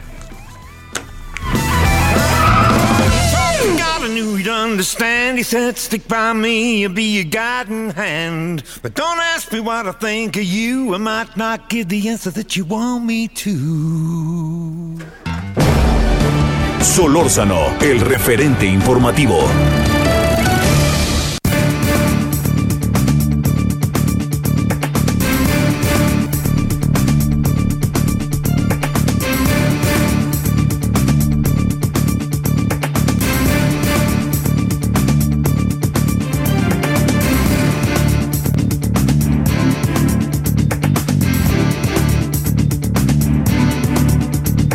[3.62, 5.36] I knew you'd understand.
[5.36, 8.62] He said, Stick by me, I'll be your guiding hand.
[8.82, 10.94] But don't ask me what I think of you.
[10.94, 14.98] I might not give the answer that you want me to.
[16.80, 19.89] Solórzano, el referente informativo.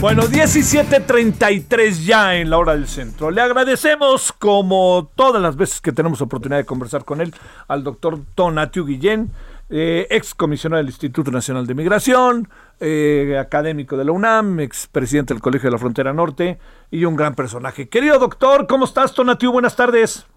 [0.05, 3.31] Bueno, 17.33 ya en la hora del centro.
[3.31, 7.33] Le agradecemos, como todas las veces que tenemos oportunidad de conversar con él,
[7.67, 9.31] al doctor Tonatiu Guillén,
[9.71, 12.47] eh, ex comisionado del Instituto Nacional de Migración,
[12.79, 16.59] eh, académico de la UNAM, ex presidente del Colegio de la Frontera Norte
[16.91, 17.89] y un gran personaje.
[17.89, 19.51] Querido doctor, ¿cómo estás, Tonatiu?
[19.51, 20.27] Buenas tardes.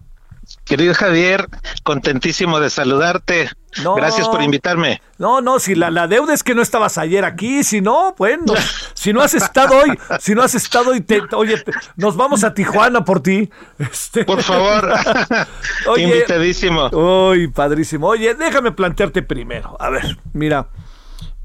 [0.65, 1.47] Querido Javier,
[1.83, 3.49] contentísimo de saludarte.
[3.95, 5.01] Gracias por invitarme.
[5.17, 8.53] No, no, si la, deuda es que no estabas ayer aquí, si no, bueno,
[8.93, 11.63] si no has estado hoy, si no has estado hoy, te, oye,
[11.95, 13.49] nos vamos a Tijuana por ti.
[13.77, 14.25] Este.
[14.25, 14.93] Por favor,
[15.97, 16.87] invitadísimo.
[16.89, 18.07] Uy, padrísimo.
[18.07, 19.77] Oye, déjame plantearte primero.
[19.79, 20.67] A ver, mira,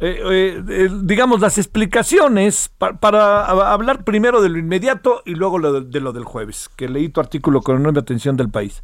[0.06, 6.12] eh, eh, digamos las explicaciones para hablar primero de lo inmediato y luego de, lo
[6.12, 8.82] del jueves, que leí tu artículo con enorme atención del país.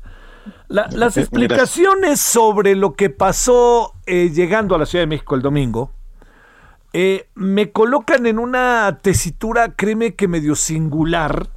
[0.69, 5.93] las explicaciones sobre lo que pasó eh, llegando a la Ciudad de México el domingo
[6.93, 11.49] eh, me colocan en una tesitura, créeme que medio singular,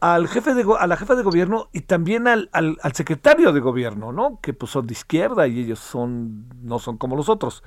[0.00, 4.12] al jefe de, a la jefa de gobierno y también al, al, secretario de gobierno,
[4.12, 4.38] ¿no?
[4.40, 7.62] Que pues son de izquierda y ellos son no son como los otros.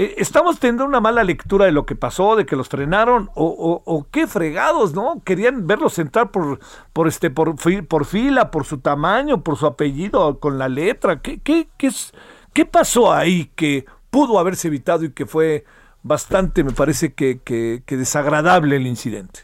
[0.00, 3.28] Eh, ¿Estamos teniendo una mala lectura de lo que pasó, de que los frenaron?
[3.34, 5.20] ¿O, o, qué fregados, no?
[5.26, 6.58] Querían verlos entrar por,
[6.94, 7.54] por, este, por,
[7.86, 11.20] por fila, por su tamaño, por su apellido, con la letra.
[11.20, 12.14] ¿Qué, qué, qué, es,
[12.54, 15.66] ¿Qué pasó ahí que pudo haberse evitado y que fue
[16.02, 19.40] bastante, me parece que, que, que desagradable el incidente?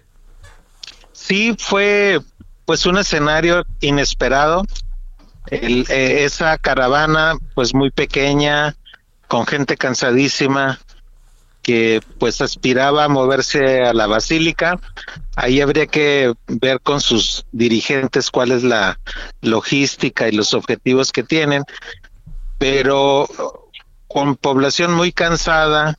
[1.13, 2.19] Sí, fue
[2.65, 4.63] pues un escenario inesperado.
[5.51, 8.75] Eh, esa caravana pues muy pequeña,
[9.29, 10.79] con gente cansadísima,
[11.63, 14.79] que pues aspiraba a moverse a la basílica.
[15.35, 19.01] Ahí habría que ver con sus dirigentes cuál es la
[19.41, 21.65] logística y los objetivos que tienen,
[22.59, 23.29] pero
[24.07, 25.97] con población muy cansada,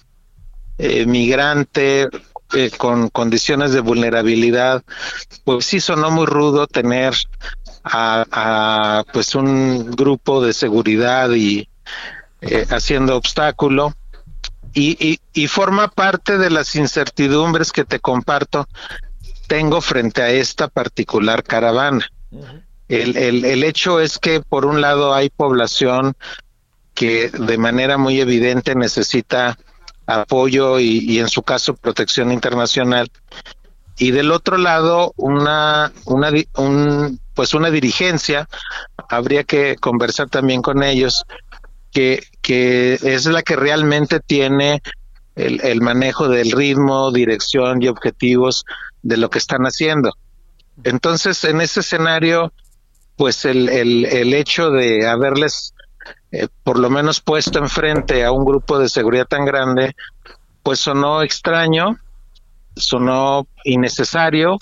[0.77, 2.07] eh, migrante,
[2.77, 4.83] con condiciones de vulnerabilidad,
[5.43, 7.13] pues sí sonó muy rudo tener
[7.83, 11.69] a, pues un grupo de seguridad y
[12.41, 13.93] eh, haciendo obstáculo
[14.73, 18.67] y, y, forma parte de las incertidumbres que te comparto
[19.47, 22.05] tengo frente a esta particular caravana.
[22.87, 26.15] el, el, el hecho es que por un lado hay población
[26.93, 29.57] que de manera muy evidente necesita
[30.07, 33.11] apoyo y, en su caso protección internacional
[33.97, 38.47] y del otro lado una una un, pues una dirigencia
[39.09, 41.25] habría que conversar también con ellos
[42.41, 44.81] que, es la que realmente tiene
[45.35, 48.65] el, manejo del ritmo, dirección y objetivos
[49.01, 50.13] de lo que están haciendo.
[50.83, 52.53] Entonces, en ese escenario,
[53.15, 55.73] pues el, el, el hecho de haberles
[56.31, 59.95] eh, por lo menos puesto enfrente a un grupo de seguridad tan grande,
[60.61, 61.97] pues sonó extraño,
[62.75, 64.57] sonó innecesario,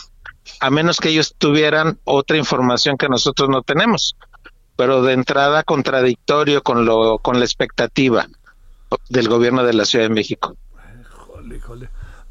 [0.60, 4.16] a menos que ellos tuvieran otra información que nosotros no tenemos,
[4.76, 8.28] pero de entrada contradictorio con lo con la expectativa
[9.10, 10.56] del gobierno de la Ciudad de México.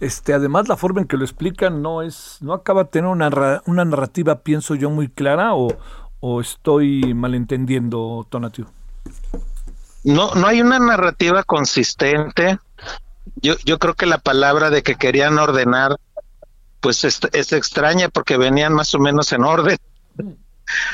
[0.01, 3.63] Este, además la forma en que lo explican no es no acaba de tener una,
[3.67, 5.77] una narrativa, pienso yo, muy clara o,
[6.21, 8.67] o estoy malentendiendo, Tonatiu
[10.05, 12.59] no, no hay una narrativa consistente.
[13.37, 15.97] Yo, yo creo que la palabra de que querían ordenar,
[16.81, 19.79] pues es, extraña porque venían más o menos en orden.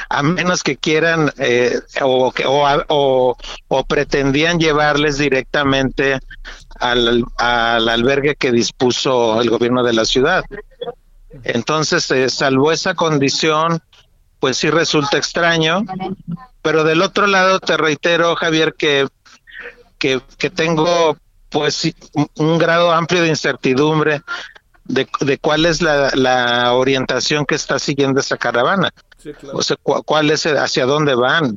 [0.09, 3.37] A menos que quieran eh, o, o,
[3.68, 6.20] o, pretendían llevarles directamente
[6.78, 10.44] al, al albergue que dispuso el gobierno de la ciudad.
[11.44, 13.80] Entonces, eh, salvo esa condición,
[14.38, 15.85] pues sí resulta extraño.
[16.62, 19.09] Pero del otro lado te reitero, Javier, que,
[19.98, 21.16] que, tengo
[21.48, 21.92] pues
[22.37, 24.22] un, grado amplio de incertidumbre
[24.85, 28.92] de, de cuál es la, la, orientación que está siguiendo esa caravana.
[29.52, 31.56] O sea, cuál es hacia dónde van.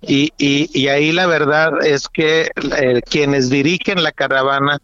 [0.00, 4.80] Y, y, y, ahí la verdad es que eh, quienes dirigen la caravana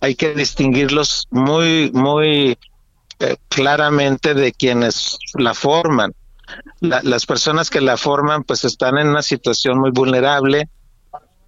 [0.00, 2.58] hay que distinguirlos muy, muy
[3.20, 6.12] eh, claramente de quienes la forman
[6.80, 10.68] las personas que la forman pues están en una situación muy vulnerable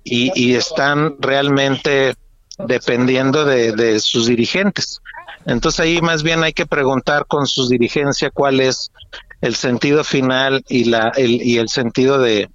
[0.04, 2.14] y, están realmente
[2.58, 5.00] dependiendo de, sus dirigentes.
[5.46, 8.92] Entonces ahí más bien hay que preguntar con sus dirigencias cuál es
[9.40, 12.50] el sentido final y, la, el, y el sentido de,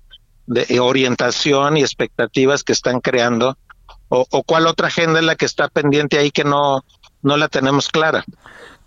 [0.80, 3.58] orientación y expectativas que están creando
[4.10, 6.84] o, cuál otra agenda es la que está pendiente ahí que no,
[7.22, 8.26] no la tenemos clara.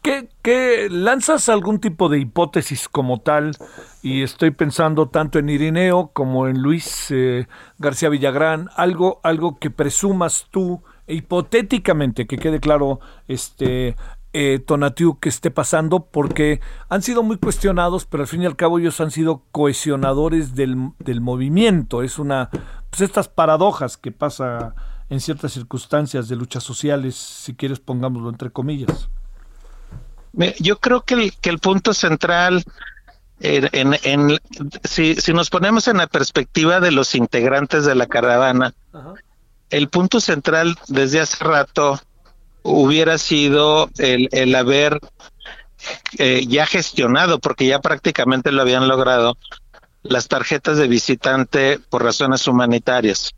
[0.03, 3.57] ¿Qué, lanzas algún tipo de hipótesis como tal?
[4.03, 7.47] Y estoy pensando tanto en Irineo como en Luis eh,
[7.79, 13.97] García Villagrán, algo, algo que presumas tú, hipotéticamente, que quede claro, este,
[14.35, 18.57] eh, Tonatiu que esté pasando, porque han sido muy cuestionados, pero al fin y al
[18.57, 22.03] cabo ellos han sido cohesionadores del, del movimiento.
[22.03, 22.51] Es una,
[22.91, 24.75] pues estas paradojas que pasa
[25.09, 29.09] en ciertas circunstancias de luchas sociales, si quieres pongámoslo entre comillas.
[30.59, 32.65] Yo creo que el, que el punto central,
[33.39, 34.41] en, en,
[34.83, 38.75] si, si, nos ponemos en la perspectiva de los integrantes de la caravana,
[39.71, 42.01] el punto central desde hace rato
[42.65, 44.99] hubiera sido el, el haber
[46.19, 49.37] eh, ya gestionado, porque ya prácticamente lo habían logrado,
[50.03, 53.33] las tarjetas de visitante por razones humanitarias.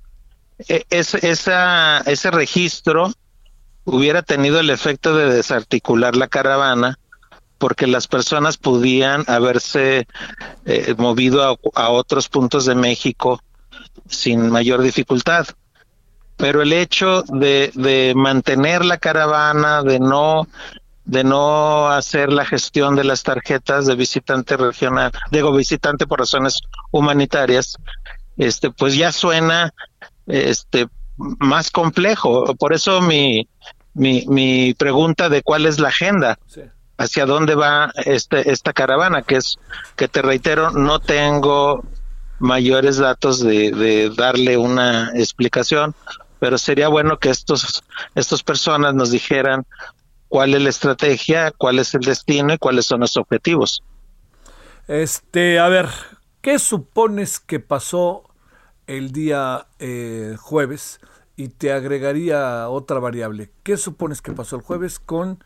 [0.69, 3.13] E, ese registro
[3.85, 6.99] hubiera tenido el efecto de desarticular la caravana,
[7.59, 10.07] porque las personas podían haberse
[10.67, 13.43] eh, movido a, a otros puntos de México
[14.09, 15.47] sin mayor dificultad.
[16.37, 20.47] Pero el hecho de, de mantener la caravana, de no
[21.07, 26.59] de no hacer la gestión de las tarjetas de visitante regional, digo visitante por razones
[26.91, 27.77] humanitarias,
[28.37, 29.73] este pues ya suena
[30.27, 32.55] este más complejo.
[32.57, 33.49] Por eso mi,
[33.95, 36.39] mi, mi pregunta de cuál es la agenda,
[36.99, 39.59] hacia dónde va este, esta caravana, que es
[39.97, 41.85] que te reitero, no tengo
[42.39, 45.95] mayores datos de, de darle una explicación,
[46.39, 47.85] pero sería bueno que estos
[48.15, 49.67] estas personas nos dijeran
[50.29, 53.83] cuál es la estrategia, cuál es el destino y cuáles son los objetivos.
[54.89, 55.89] Este, a ver,
[56.41, 58.23] ¿qué supones que pasó
[58.87, 61.01] el día eh, jueves?
[61.37, 63.51] Y te agregaría otra variable.
[63.63, 65.39] ¿Qué supones que pasó el jueves con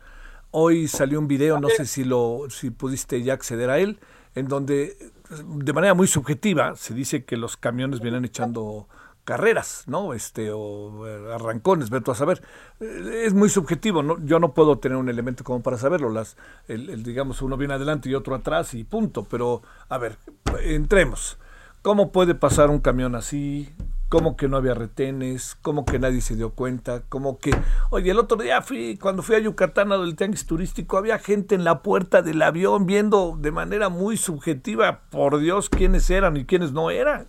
[0.51, 3.99] hoy salió un video, no sé si lo si pudiste ya acceder a él,
[4.35, 4.97] en donde
[5.29, 8.87] de manera muy subjetiva se dice que los camiones vienen echando
[9.31, 10.13] carreras, ¿no?
[10.13, 12.41] Este, o eh, arrancones, vete a saber.
[12.81, 14.17] Eh, es muy subjetivo, ¿no?
[14.25, 16.09] yo no puedo tener un elemento como para saberlo.
[16.09, 16.35] Las,
[16.67, 19.23] el, digamos, uno viene adelante y otro atrás y punto.
[19.23, 20.17] Pero, a ver,
[20.65, 21.37] entremos.
[21.81, 23.73] ¿Cómo puede pasar un camión así?
[24.09, 25.55] ¿Cómo que no había retenes?
[25.61, 27.03] ¿Cómo que nadie se dio cuenta?
[27.07, 27.51] ¿Cómo que,
[27.89, 31.55] oye, el otro día fui, cuando fui a Yucatán a del tianguis turístico, había gente
[31.55, 36.43] en la puerta del avión viendo de manera muy subjetiva, por Dios, quiénes eran y
[36.43, 37.27] quiénes no eran.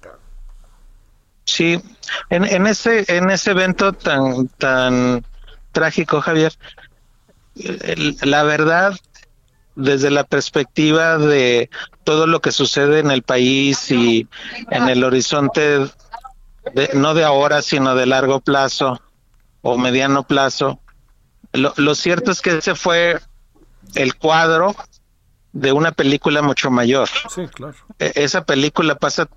[1.53, 1.79] Sí,
[2.31, 5.23] en, en ese en ese evento tan tan
[5.71, 6.55] trágico, Javier,
[8.23, 8.99] la verdad
[9.75, 11.69] desde la perspectiva de
[12.05, 14.27] todo lo que sucede en el país y
[14.71, 15.91] en el horizonte
[16.95, 19.03] no de ahora, sino de largo plazo
[19.61, 20.81] o mediano plazo.
[21.53, 23.21] Lo, lo cierto es que ese fue
[23.95, 24.75] el cuadro
[25.53, 27.11] de una película mucho mayor.
[27.29, 27.77] Sí, claro.
[27.99, 29.29] E, esa película pasa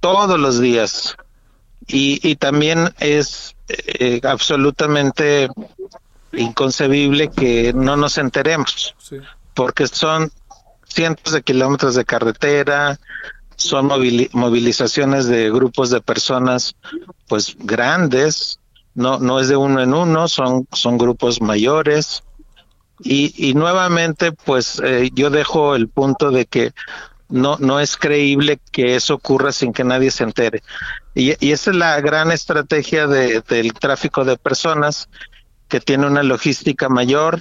[0.00, 1.16] todos los días
[1.86, 5.48] y, y también es eh, absolutamente
[6.32, 8.94] inconcebible que no nos enteremos,
[9.54, 10.30] porque son
[10.86, 12.98] cientos de kilómetros de carretera,
[13.56, 13.88] son
[14.32, 16.74] movilizaciones de grupos de personas
[17.28, 18.58] pues grandes,
[18.94, 22.22] no, no es de uno en uno, son, son grupos mayores.
[23.02, 26.72] Y, y nuevamente, pues eh, yo dejo el punto de que
[27.30, 30.62] no, no es creíble que eso ocurra sin que nadie se entere.
[31.14, 35.08] Y, y esa es la gran estrategia de, del tráfico de personas,
[35.68, 37.40] que tiene una logística mayor,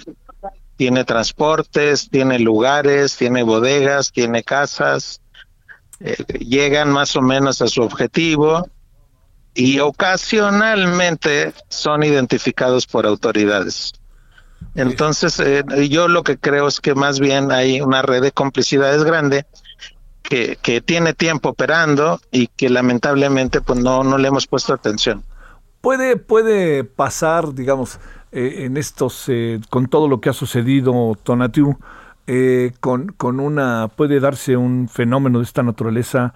[0.78, 5.20] tiene transportes, tiene lugares, tiene bodegas, tiene casas,
[6.00, 8.70] eh, llegan más o menos a su objetivo
[9.54, 13.92] y ocasionalmente son identificados por autoridades.
[14.76, 19.04] Entonces, eh, yo lo que creo es que más bien hay una red de complicidades
[19.04, 19.46] grande
[20.30, 25.24] que, que tiene tiempo operando y que lamentablemente pues no, no le hemos puesto atención.
[25.82, 28.00] Puede, puede pasar, digamos,
[28.32, 31.80] eh, en estos, eh, con todo lo que ha sucedido, Tonatiu,
[32.28, 36.34] eh, con, con una, puede darse un fenómeno de esta naturaleza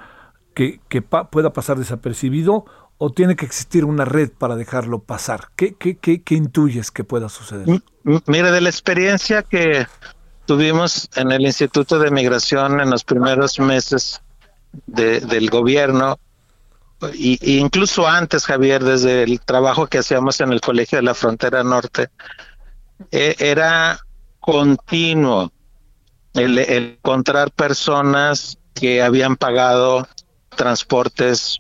[0.56, 2.66] que, que pueda pasar desapercibido
[2.98, 5.50] o tiene que existir una red para dejarlo pasar?
[5.56, 7.68] ¿Qué, qué, qué, qué intuyes que pueda suceder?
[8.04, 9.86] Mire, de la experiencia que
[10.46, 14.22] tuvimos en el Instituto de Migración en los primeros meses
[14.88, 16.18] de, del gobierno,
[17.14, 21.64] y, incluso antes, Javier, desde el trabajo que hacíamos en el Colegio de la Frontera
[21.64, 22.10] Norte,
[23.12, 24.00] e, era
[24.40, 25.52] continuo
[26.34, 30.08] el, encontrar personas que habían pagado
[30.56, 31.60] transportes,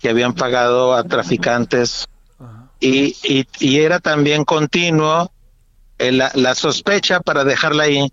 [0.00, 2.08] que habían pagado a traficantes,
[2.80, 3.16] y,
[3.60, 5.30] y, era también continuo
[6.10, 8.12] la, la, sospecha, para dejarla ahí,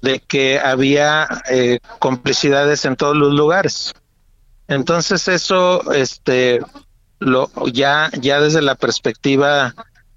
[0.00, 3.94] de que había eh, complicidades en todos los lugares.
[4.66, 6.60] Entonces eso, este,
[7.18, 9.74] lo ya ya desde la perspectiva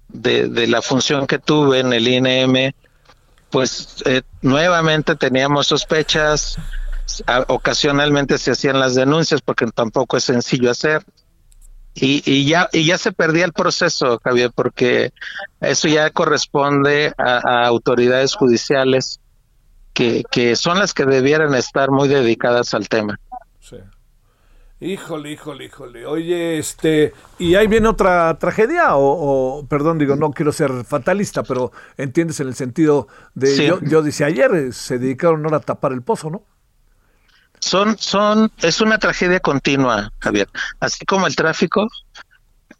[0.08, 2.72] de, de la función que tuve en el INM,
[3.50, 6.56] pues eh, nuevamente teníamos sospechas,
[7.48, 11.04] ocasionalmente se hacían las denuncias porque tampoco es sencillo hacer.
[11.94, 15.12] Y, y, ya y ya se perdía el proceso, Javier, porque
[15.60, 19.20] eso ya corresponde a, a autoridades judiciales
[19.92, 23.18] que, que son las que debieran estar muy dedicadas al tema.
[23.60, 23.76] Sí.
[24.80, 26.06] Híjole, híjole, híjole.
[26.06, 28.96] Oye, este, ¿y ahí viene otra tragedia?
[28.96, 34.02] O, perdón, digo, no quiero ser fatalista, pero entiendes en el sentido de, yo, yo
[34.02, 36.42] decía ayer, eh, se dedicaron ahora a tapar el pozo, ¿no?
[37.62, 40.48] Son, son, es una tragedia continua, Javier.
[40.80, 41.88] Así como el tráfico,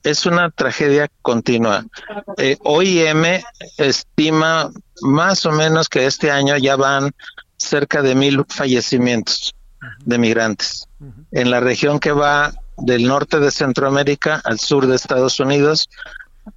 [0.03, 1.85] es una tragedia continua.
[2.37, 3.25] Eh, OIM
[3.79, 4.73] estima
[5.03, 7.13] más o menos que este año ya van
[7.57, 9.55] cerca de mil fallecimientos
[10.05, 10.89] de migrantes
[11.31, 15.89] en la región que va del norte de Centroamérica al sur de Estados Unidos,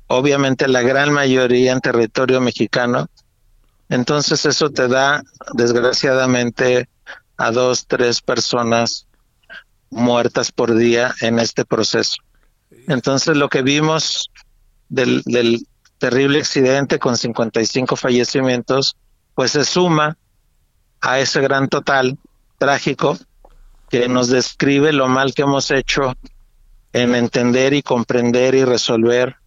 [0.08, 3.08] obviamente la gran mayoría en territorio mexicano.
[3.88, 5.22] Entonces eso te da,
[5.54, 6.90] desgraciadamente,
[7.38, 9.08] a dos, tres personas
[9.90, 12.18] muertas por día en este proceso.
[12.88, 14.32] Entonces lo que vimos
[14.90, 15.24] del,
[15.98, 18.98] terrible accidente con 55 fallecimientos,
[19.34, 20.18] pues se suma
[21.02, 22.18] a ese gran total
[22.58, 23.18] trágico
[23.90, 26.14] que nos describe lo mal que hemos hecho
[26.92, 29.38] en entender y comprender y resolver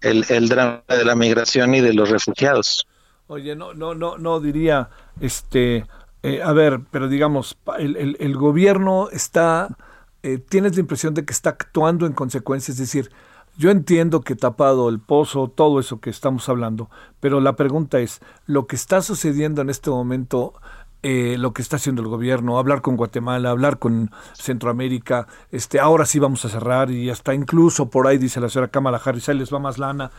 [0.00, 2.86] el, el drama de la migración y de los refugiados.
[3.28, 4.88] Oye, no, no, no, no diría,
[5.20, 5.84] este,
[6.26, 9.76] eh, a ver, pero digamos, el, gobierno está,
[10.22, 13.10] eh, tienes la impresión de que está actuando en consecuencia, es decir,
[13.56, 18.20] yo entiendo que tapado el pozo, todo eso que estamos hablando, pero la pregunta es,
[18.44, 20.54] ¿lo que está sucediendo en este momento
[21.02, 26.04] eh, lo que está haciendo el gobierno, hablar con Guatemala, hablar con Centroamérica, este, ahora
[26.04, 29.38] sí vamos a cerrar y hasta incluso por ahí dice la señora Kamala Harris, ahí
[29.38, 30.10] les va más lana.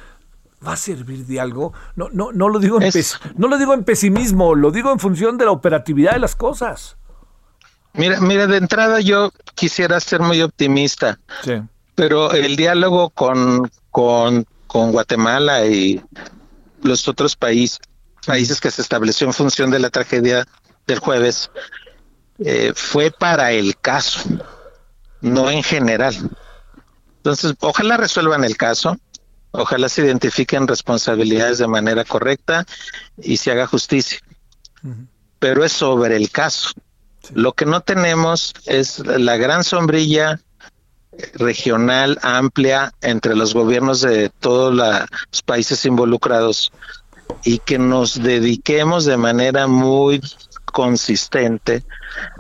[0.65, 1.73] ¿Va a servir de algo?
[1.95, 2.91] No, no, no lo digo en
[3.35, 6.97] no lo digo en pesimismo, lo digo en función de la operatividad de las cosas.
[7.93, 11.61] Mira, mira, de entrada yo quisiera ser muy optimista, sí.
[11.95, 16.01] pero el diálogo con, con, con Guatemala y
[16.81, 17.79] los otros países,
[18.25, 20.45] países que se estableció en función de la tragedia
[20.85, 21.49] del jueves
[22.39, 24.21] eh, fue para el caso,
[25.21, 26.15] no en general.
[27.17, 28.97] Entonces, ojalá resuelvan el caso,
[29.57, 32.65] ojalá se identifiquen responsabilidades de manera correcta
[33.21, 34.19] y se haga justicia.
[34.83, 35.07] Uh -huh.
[35.39, 36.69] Pero es sobre el caso.
[37.23, 37.33] Sí.
[37.35, 40.39] Lo que no tenemos es la gran sombrilla
[41.33, 46.71] regional amplia entre los gobiernos de todos los países involucrados
[47.43, 50.21] y que nos dediquemos de manera muy
[50.65, 51.83] consistente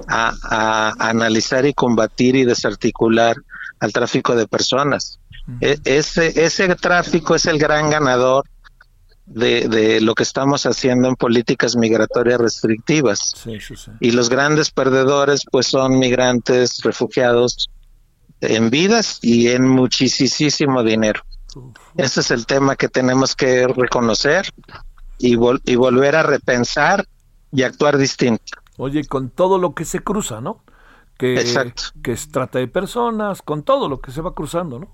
[0.07, 3.35] a, a, analizar y combatir y desarticular
[3.79, 5.16] al tráfico de personas.
[5.47, 5.57] -huh.
[5.83, 8.45] ese, ese tráfico es el gran ganador
[9.25, 13.33] de, de, lo que estamos haciendo en políticas migratorias restrictivas.
[13.35, 13.91] Sí, sí, sí.
[13.99, 17.69] Y los grandes perdedores pues son migrantes, refugiados
[18.41, 21.21] en vidas y en muchísimo dinero.
[21.95, 24.47] Ese es el tema que tenemos que reconocer
[25.17, 27.05] y, vol y volver a repensar
[27.51, 28.43] y actuar distinto.
[28.77, 30.63] Oye, con todo lo que se cruza, ¿no?
[31.17, 31.83] Que, Exacto.
[32.03, 34.87] que es trata de personas, con todo lo que se va cruzando, ¿no?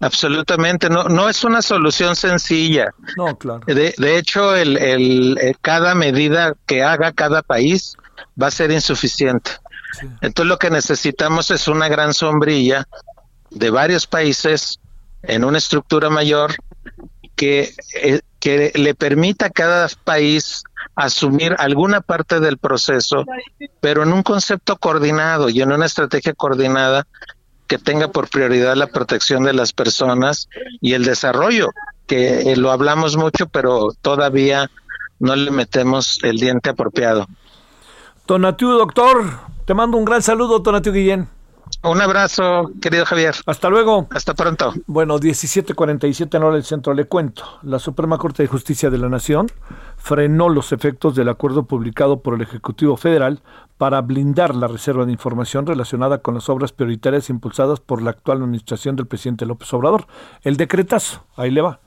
[0.00, 2.92] Absolutamente, no, no es una solución sencilla.
[3.16, 3.60] No, claro.
[3.66, 7.94] De, de hecho, el, el, el, cada medida que haga cada país
[8.40, 9.52] va a ser insuficiente.
[9.98, 10.06] Sí.
[10.20, 12.86] Entonces lo que necesitamos es una gran sombrilla
[13.50, 14.80] de varios países
[15.22, 16.54] en una estructura mayor
[17.34, 20.62] que, eh, que le permita a cada país
[20.94, 23.24] asumir alguna parte del proceso,
[23.80, 27.06] pero en un concepto coordinado y en una estrategia coordinada
[27.66, 30.48] que tenga por prioridad la protección de las personas
[30.80, 31.70] y el desarrollo,
[32.06, 34.70] que eh, lo hablamos mucho, pero todavía
[35.18, 37.26] no le metemos el diente apropiado.
[38.26, 41.35] Tonatiu, doctor, te mando un gran saludo, Tonatiu Guillén.
[41.86, 43.36] Un abrazo, querido Javier.
[43.46, 44.08] Hasta luego.
[44.10, 44.74] Hasta pronto.
[44.86, 46.92] Bueno, 17:47 en hora del centro.
[46.94, 47.44] Le cuento.
[47.62, 49.46] La Suprema Corte de Justicia de la Nación
[49.96, 53.40] frenó los efectos del acuerdo publicado por el Ejecutivo Federal
[53.78, 58.38] para blindar la reserva de información relacionada con las obras prioritarias impulsadas por la actual
[58.38, 60.08] administración del presidente López Obrador.
[60.42, 61.78] El decretazo, ahí le va.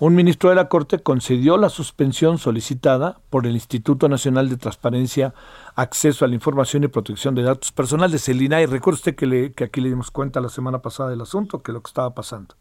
[0.00, 5.34] Un ministro de la Corte concedió la suspensión solicitada por el Instituto Nacional de Transparencia,
[5.74, 8.64] Acceso a la Información y Protección de Datos Personales, el INAI.
[8.64, 11.88] Recuerde usted que, aquí le dimos cuenta la semana pasada del asunto, que lo que
[11.88, 12.54] estaba pasando.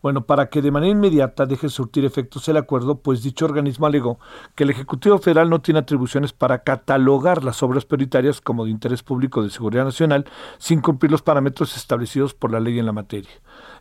[0.00, 4.18] Bueno, para que de manera inmediata deje surtir efectos el acuerdo, pues dicho organismo alegó
[4.54, 9.02] que el Ejecutivo Federal no tiene atribuciones para catalogar las obras prioritarias como de interés
[9.02, 10.24] público de seguridad nacional
[10.56, 13.32] sin cumplir los parámetros establecidos por la ley en la materia.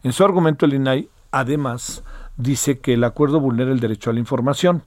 [0.03, 2.03] En su argumento, el INAI, además,
[2.37, 4.83] dice que el acuerdo vulnera el derecho a la información.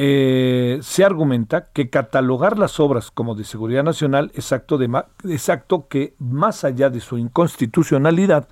[0.00, 4.78] Eh, se argumenta que catalogar las obras como de seguridad nacional es acto,
[5.24, 8.48] es acto que, más allá de su inconstitucionalidad,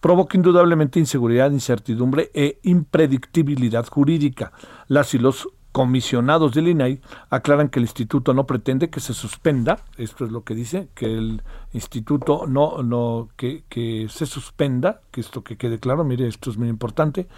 [0.00, 4.52] provoca indudablemente inseguridad, incertidumbre e impredictibilidad jurídica.
[4.88, 9.78] Las y los comisionados del INAI aclaran que el instituto no pretende que se suspenda,
[9.96, 11.42] esto es lo que dice, que el
[11.72, 16.58] instituto no, no, que, que se suspenda, que esto que quede claro, mire, esto es
[16.58, 17.28] muy importante,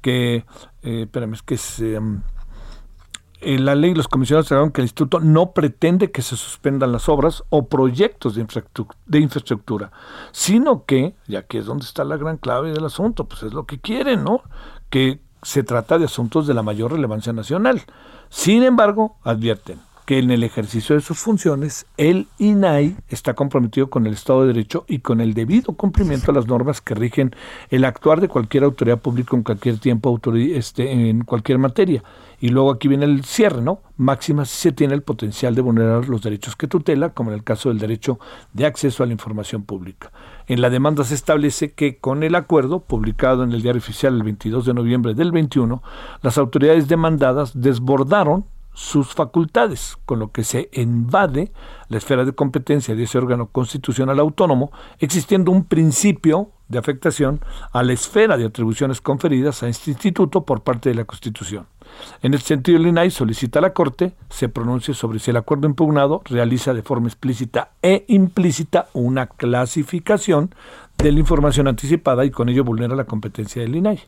[0.00, 0.44] que,
[0.82, 2.00] eh, espérame, es que se...
[3.44, 7.08] En la ley los comisionados señalaron que el instituto no pretende que se suspendan las
[7.08, 9.90] obras o proyectos de infraestructura, de infraestructura,
[10.30, 13.66] sino que, y aquí es donde está la gran clave del asunto, pues es lo
[13.66, 14.42] que quieren, ¿no?
[14.90, 17.82] Que se trata de asuntos de la mayor relevancia nacional.
[18.30, 24.06] Sin embargo, advierten, que en el ejercicio de sus funciones el INAI está comprometido con
[24.06, 27.34] el Estado de Derecho y con el debido cumplimiento de las normas que rigen
[27.70, 32.02] el actuar de cualquier autoridad pública en cualquier tiempo, este, en cualquier materia.
[32.40, 33.82] Y luego aquí viene el cierre, ¿no?
[33.96, 37.44] Máxima si se tiene el potencial de vulnerar los derechos que tutela, como en el
[37.44, 38.18] caso del derecho
[38.52, 40.10] de acceso a la información pública.
[40.48, 44.24] En la demanda se establece que con el acuerdo, publicado en el diario oficial el
[44.24, 45.82] 22 de noviembre del 21,
[46.22, 51.52] las autoridades demandadas desbordaron sus facultades, con lo que se invade
[51.88, 57.40] la esfera de competencia de ese órgano constitucional autónomo, existiendo un principio de afectación
[57.72, 61.66] a la esfera de atribuciones conferidas a este instituto por parte de la Constitución.
[62.22, 65.66] En este sentido, el INAI solicita a la Corte se pronuncie sobre si el acuerdo
[65.66, 70.54] impugnado realiza de forma explícita e implícita una clasificación
[70.96, 74.00] de la información anticipada y con ello vulnera la competencia del INAI.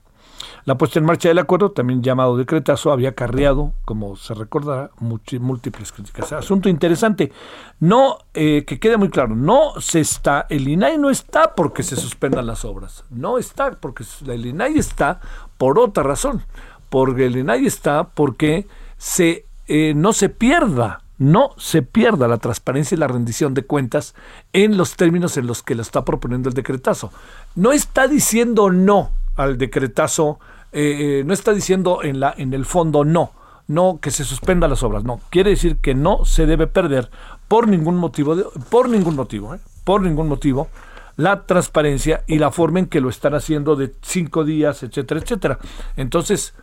[0.64, 5.92] La puesta en marcha del acuerdo, también llamado decretazo, había acarreado, como se recordará, múltiples
[5.92, 6.32] críticas.
[6.32, 7.32] Asunto interesante.
[7.80, 11.96] No, eh, que quede muy claro, no se está, el INAI no está porque se
[11.96, 13.04] suspendan las obras.
[13.10, 15.20] No está porque el INAI está
[15.58, 16.42] por otra razón.
[16.88, 18.66] Porque el INAI está porque
[18.96, 24.14] se, eh, no se pierda no se pierda la transparencia y la rendición de cuentas
[24.52, 27.12] en los términos en los que lo está proponiendo el decretazo.
[27.54, 30.38] No está diciendo no al decretazo,
[30.72, 33.32] eh, eh, no está diciendo en, la, en el fondo no,
[33.66, 37.10] no que se suspenda las obras, no, quiere decir que no se debe perder
[37.48, 38.36] por ningún motivo,
[38.70, 40.68] por ningún motivo, eh, por ningún motivo,
[41.16, 45.58] la transparencia y la forma en que lo están haciendo de cinco días, etcétera, etcétera.
[45.96, 46.54] Entonces,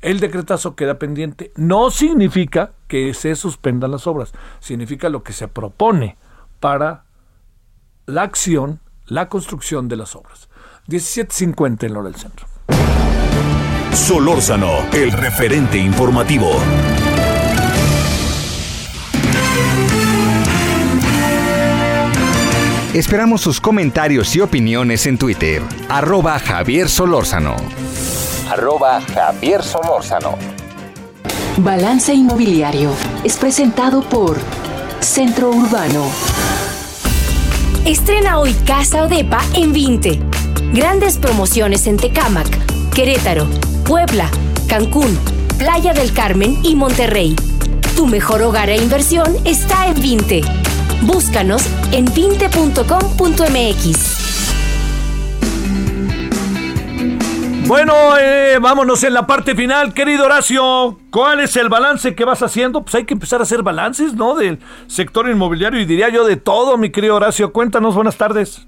[0.00, 1.52] el decretazo queda pendiente.
[1.56, 6.16] No significa que se suspendan las obras, significa lo que se propone
[6.60, 7.04] para
[8.06, 10.47] la acción, la construcción de las obras.
[10.88, 12.46] 17.50 en hora del centro.
[13.92, 16.50] Solórzano, el referente informativo.
[22.94, 25.62] Esperamos sus comentarios y opiniones en Twitter.
[25.90, 27.56] Arroba Javier Solórzano.
[28.50, 30.38] Arroba Javier Solórzano.
[31.58, 32.92] Balance Inmobiliario
[33.24, 34.38] es presentado por
[35.00, 36.06] Centro Urbano.
[37.84, 42.46] Estrena hoy Casa Odepa en 20 Grandes promociones en Tecámac,
[42.94, 43.46] Querétaro,
[43.86, 44.30] Puebla,
[44.68, 45.18] Cancún,
[45.58, 47.34] Playa del Carmen y Monterrey.
[47.96, 50.42] Tu mejor hogar e inversión está en Vinte.
[51.02, 52.84] Búscanos en vinte.com.mx.
[57.66, 60.98] Bueno, eh, vámonos en la parte final, querido Horacio.
[61.10, 62.82] ¿Cuál es el balance que vas haciendo?
[62.82, 64.34] Pues hay que empezar a hacer balances, ¿no?
[64.34, 67.52] Del sector inmobiliario y diría yo de todo, mi querido Horacio.
[67.52, 68.67] Cuéntanos, buenas tardes.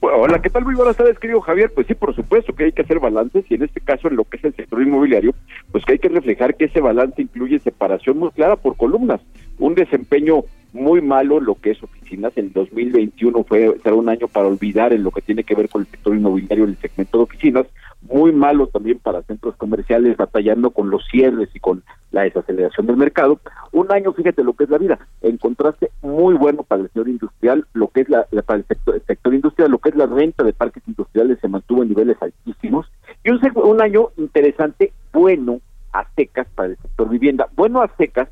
[0.00, 0.64] Hola, ¿qué tal?
[0.64, 1.72] Muy buenas tardes, querido Javier.
[1.74, 4.24] Pues sí, por supuesto que hay que hacer balances y en este caso en lo
[4.24, 5.34] que es el sector inmobiliario,
[5.72, 9.20] pues que hay que reflejar que ese balance incluye separación muy clara por columnas,
[9.58, 12.32] un desempeño muy malo lo que es oficinas.
[12.36, 15.82] El 2021 fue será un año para olvidar en lo que tiene que ver con
[15.82, 17.66] el sector inmobiliario, el segmento de oficinas,
[18.02, 22.96] muy malo también para centros comerciales, batallando con los cierres y con la desaceleración del
[22.96, 23.40] mercado.
[23.72, 27.08] Un año, fíjate lo que es la vida, en contraste muy bueno para el sector
[27.08, 30.44] industrial, lo que es la, para el sector, sector, industrial, lo que es la renta
[30.44, 32.90] de parques industriales se mantuvo en niveles altísimos.
[33.24, 35.60] Y un, un año interesante, bueno
[35.92, 37.48] a secas para el sector vivienda.
[37.56, 38.28] Bueno a secas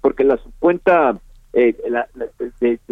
[0.00, 1.18] porque la cuenta
[1.52, 2.06] eh, la,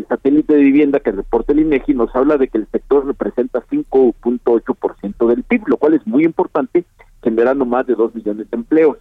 [0.09, 5.27] satélite de vivienda que reporta el INEGI nos habla de que el sector representa 5.8%
[5.29, 6.85] del PIB, lo cual es muy importante,
[7.23, 8.97] generando más de 2 millones de empleos.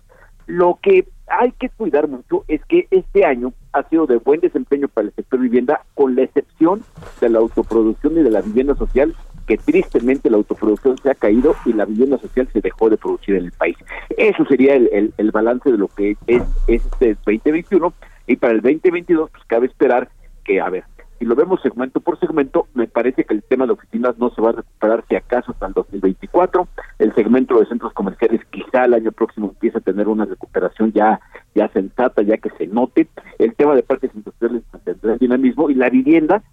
[0.46, 4.88] Lo que hay que cuidar mucho es que este año ha sido de buen desempeño
[4.88, 6.84] para el sector vivienda, con la excepción
[7.20, 9.14] de la autoproducción y de la vivienda social,
[9.46, 13.36] que tristemente la autoproducción se ha caído y la vivienda social se dejó de producir
[13.36, 13.78] en el país.
[14.10, 17.94] Eso sería el, el, balance de lo que es, es este 2021
[18.28, 20.10] y para el 2022, pues cabe esperar
[20.44, 20.84] que, a ver,
[21.18, 24.42] si lo vemos segmento por segmento, me parece que el tema de oficinas no se
[24.42, 26.68] va a recuperar si acaso hasta el 2024.
[27.00, 31.20] El segmento de centros comerciales quizá el año próximo empiece a tener una recuperación ya
[31.56, 33.08] ya sensata, ya que se note.
[33.40, 36.44] El tema de parques industriales tendrá dinamismo y la vivienda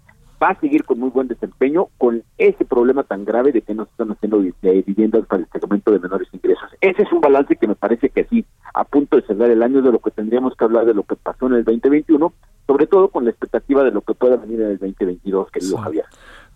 [0.41, 3.85] va a seguir con muy buen desempeño con ese problema tan grave de que no
[3.85, 6.69] se están haciendo viviendas para el segmento de menores ingresos.
[6.81, 9.81] Ese es un balance que me parece que sí, a punto de cerrar el año
[9.81, 12.33] de lo que tendríamos que hablar de lo que pasó en el 2021,
[12.67, 16.05] sobre todo con la expectativa de lo que pueda venir en el 2022, querido Javier.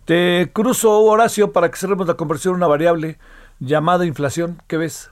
[0.04, 3.18] Te cruzo, Horacio, para que cerremos la conversión una variable
[3.60, 4.58] llamada inflación.
[4.66, 5.10] ¿Qué ves?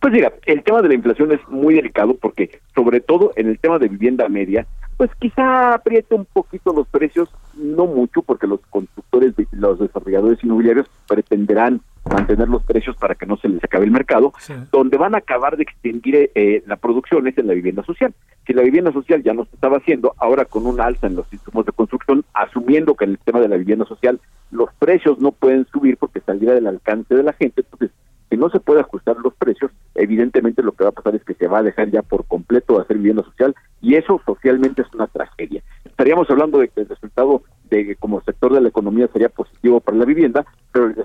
[0.00, 3.58] Pues mira, el tema de la inflación es muy delicado porque, sobre todo en el
[3.58, 4.66] tema de vivienda media,
[4.96, 10.86] pues quizá apriete un poquito los precios, no mucho, porque los constructores, los desarrolladores inmobiliarios
[11.08, 11.80] pretenderán
[12.10, 14.32] mantener los precios para que no se les acabe el mercado,
[14.70, 18.14] donde van a acabar de extinguir eh, la producción es en la vivienda social.
[18.46, 21.32] Si la vivienda social ya no se estaba haciendo, ahora con un alza en los
[21.32, 24.20] insumos de construcción, asumiendo que en el tema de la vivienda social
[24.50, 27.90] los precios no pueden subir porque saldría del alcance de la gente, entonces
[28.34, 31.34] si no se puede ajustar los precios, evidentemente lo que va a pasar es que
[31.34, 34.88] se va a dejar ya por completo de hacer vivienda social y eso socialmente es
[34.92, 35.62] una tragedia.
[35.84, 39.98] Estaríamos hablando de que el resultado de como sector de la economía sería positivo para
[39.98, 40.96] la vivienda, pero el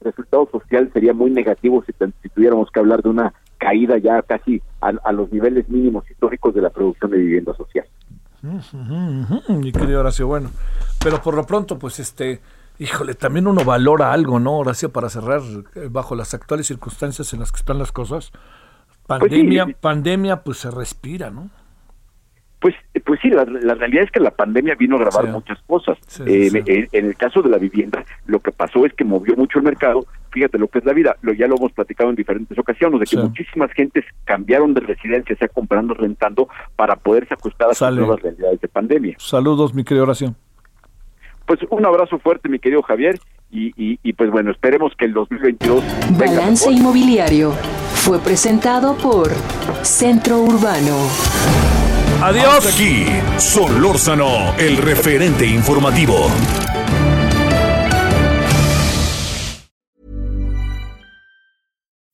[0.00, 1.92] resultado social sería muy negativo si,
[2.30, 6.70] tuviéramos que hablar de una caída ya casi a, los niveles mínimos históricos de la
[6.70, 7.84] producción de vivienda social.
[9.48, 10.50] Mi querido Horacio, bueno,
[11.04, 12.40] pero por lo pronto, pues este,
[12.78, 15.40] híjole, también uno valora algo, ¿no, Horacio, para cerrar
[15.74, 18.30] eh, bajo las actuales circunstancias en las que están las cosas?
[19.06, 21.50] Pues pandemia, pandemia, pues se respira, ¿no?
[22.60, 22.74] Pues,
[23.04, 25.96] pues sí, la, realidad es que la pandemia vino a grabar muchas cosas.
[26.26, 26.50] Eh,
[26.92, 30.04] en, el caso de la vivienda, lo que pasó es que movió mucho el mercado.
[30.32, 33.06] Fíjate lo que es la vida, lo, ya lo hemos platicado en diferentes ocasiones, de
[33.06, 38.20] que muchísimas gentes cambiaron de residencia, sea comprando, rentando, para poderse ajustar a las nuevas
[38.20, 39.14] realidades de pandemia.
[39.18, 40.36] Saludos, mi querida oración.
[41.48, 43.18] Pues un abrazo fuerte, mi querido Javier,
[43.50, 45.82] y, y, pues bueno, esperemos que el 2022...
[46.18, 47.52] Balance Inmobiliario
[47.94, 49.32] fue presentado por
[49.82, 50.94] Centro Urbano.
[52.22, 52.66] Adiós.
[52.66, 53.06] aquí,
[53.38, 56.30] Solórzano, el referente informativo.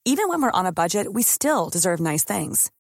[0.05, 2.71] Even when we're on a budget, we still deserve nice things.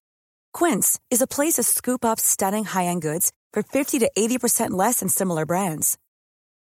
[0.53, 5.01] Quince is a place to scoop up stunning high-end goods for 50 to 80% less
[5.01, 5.99] than similar brands.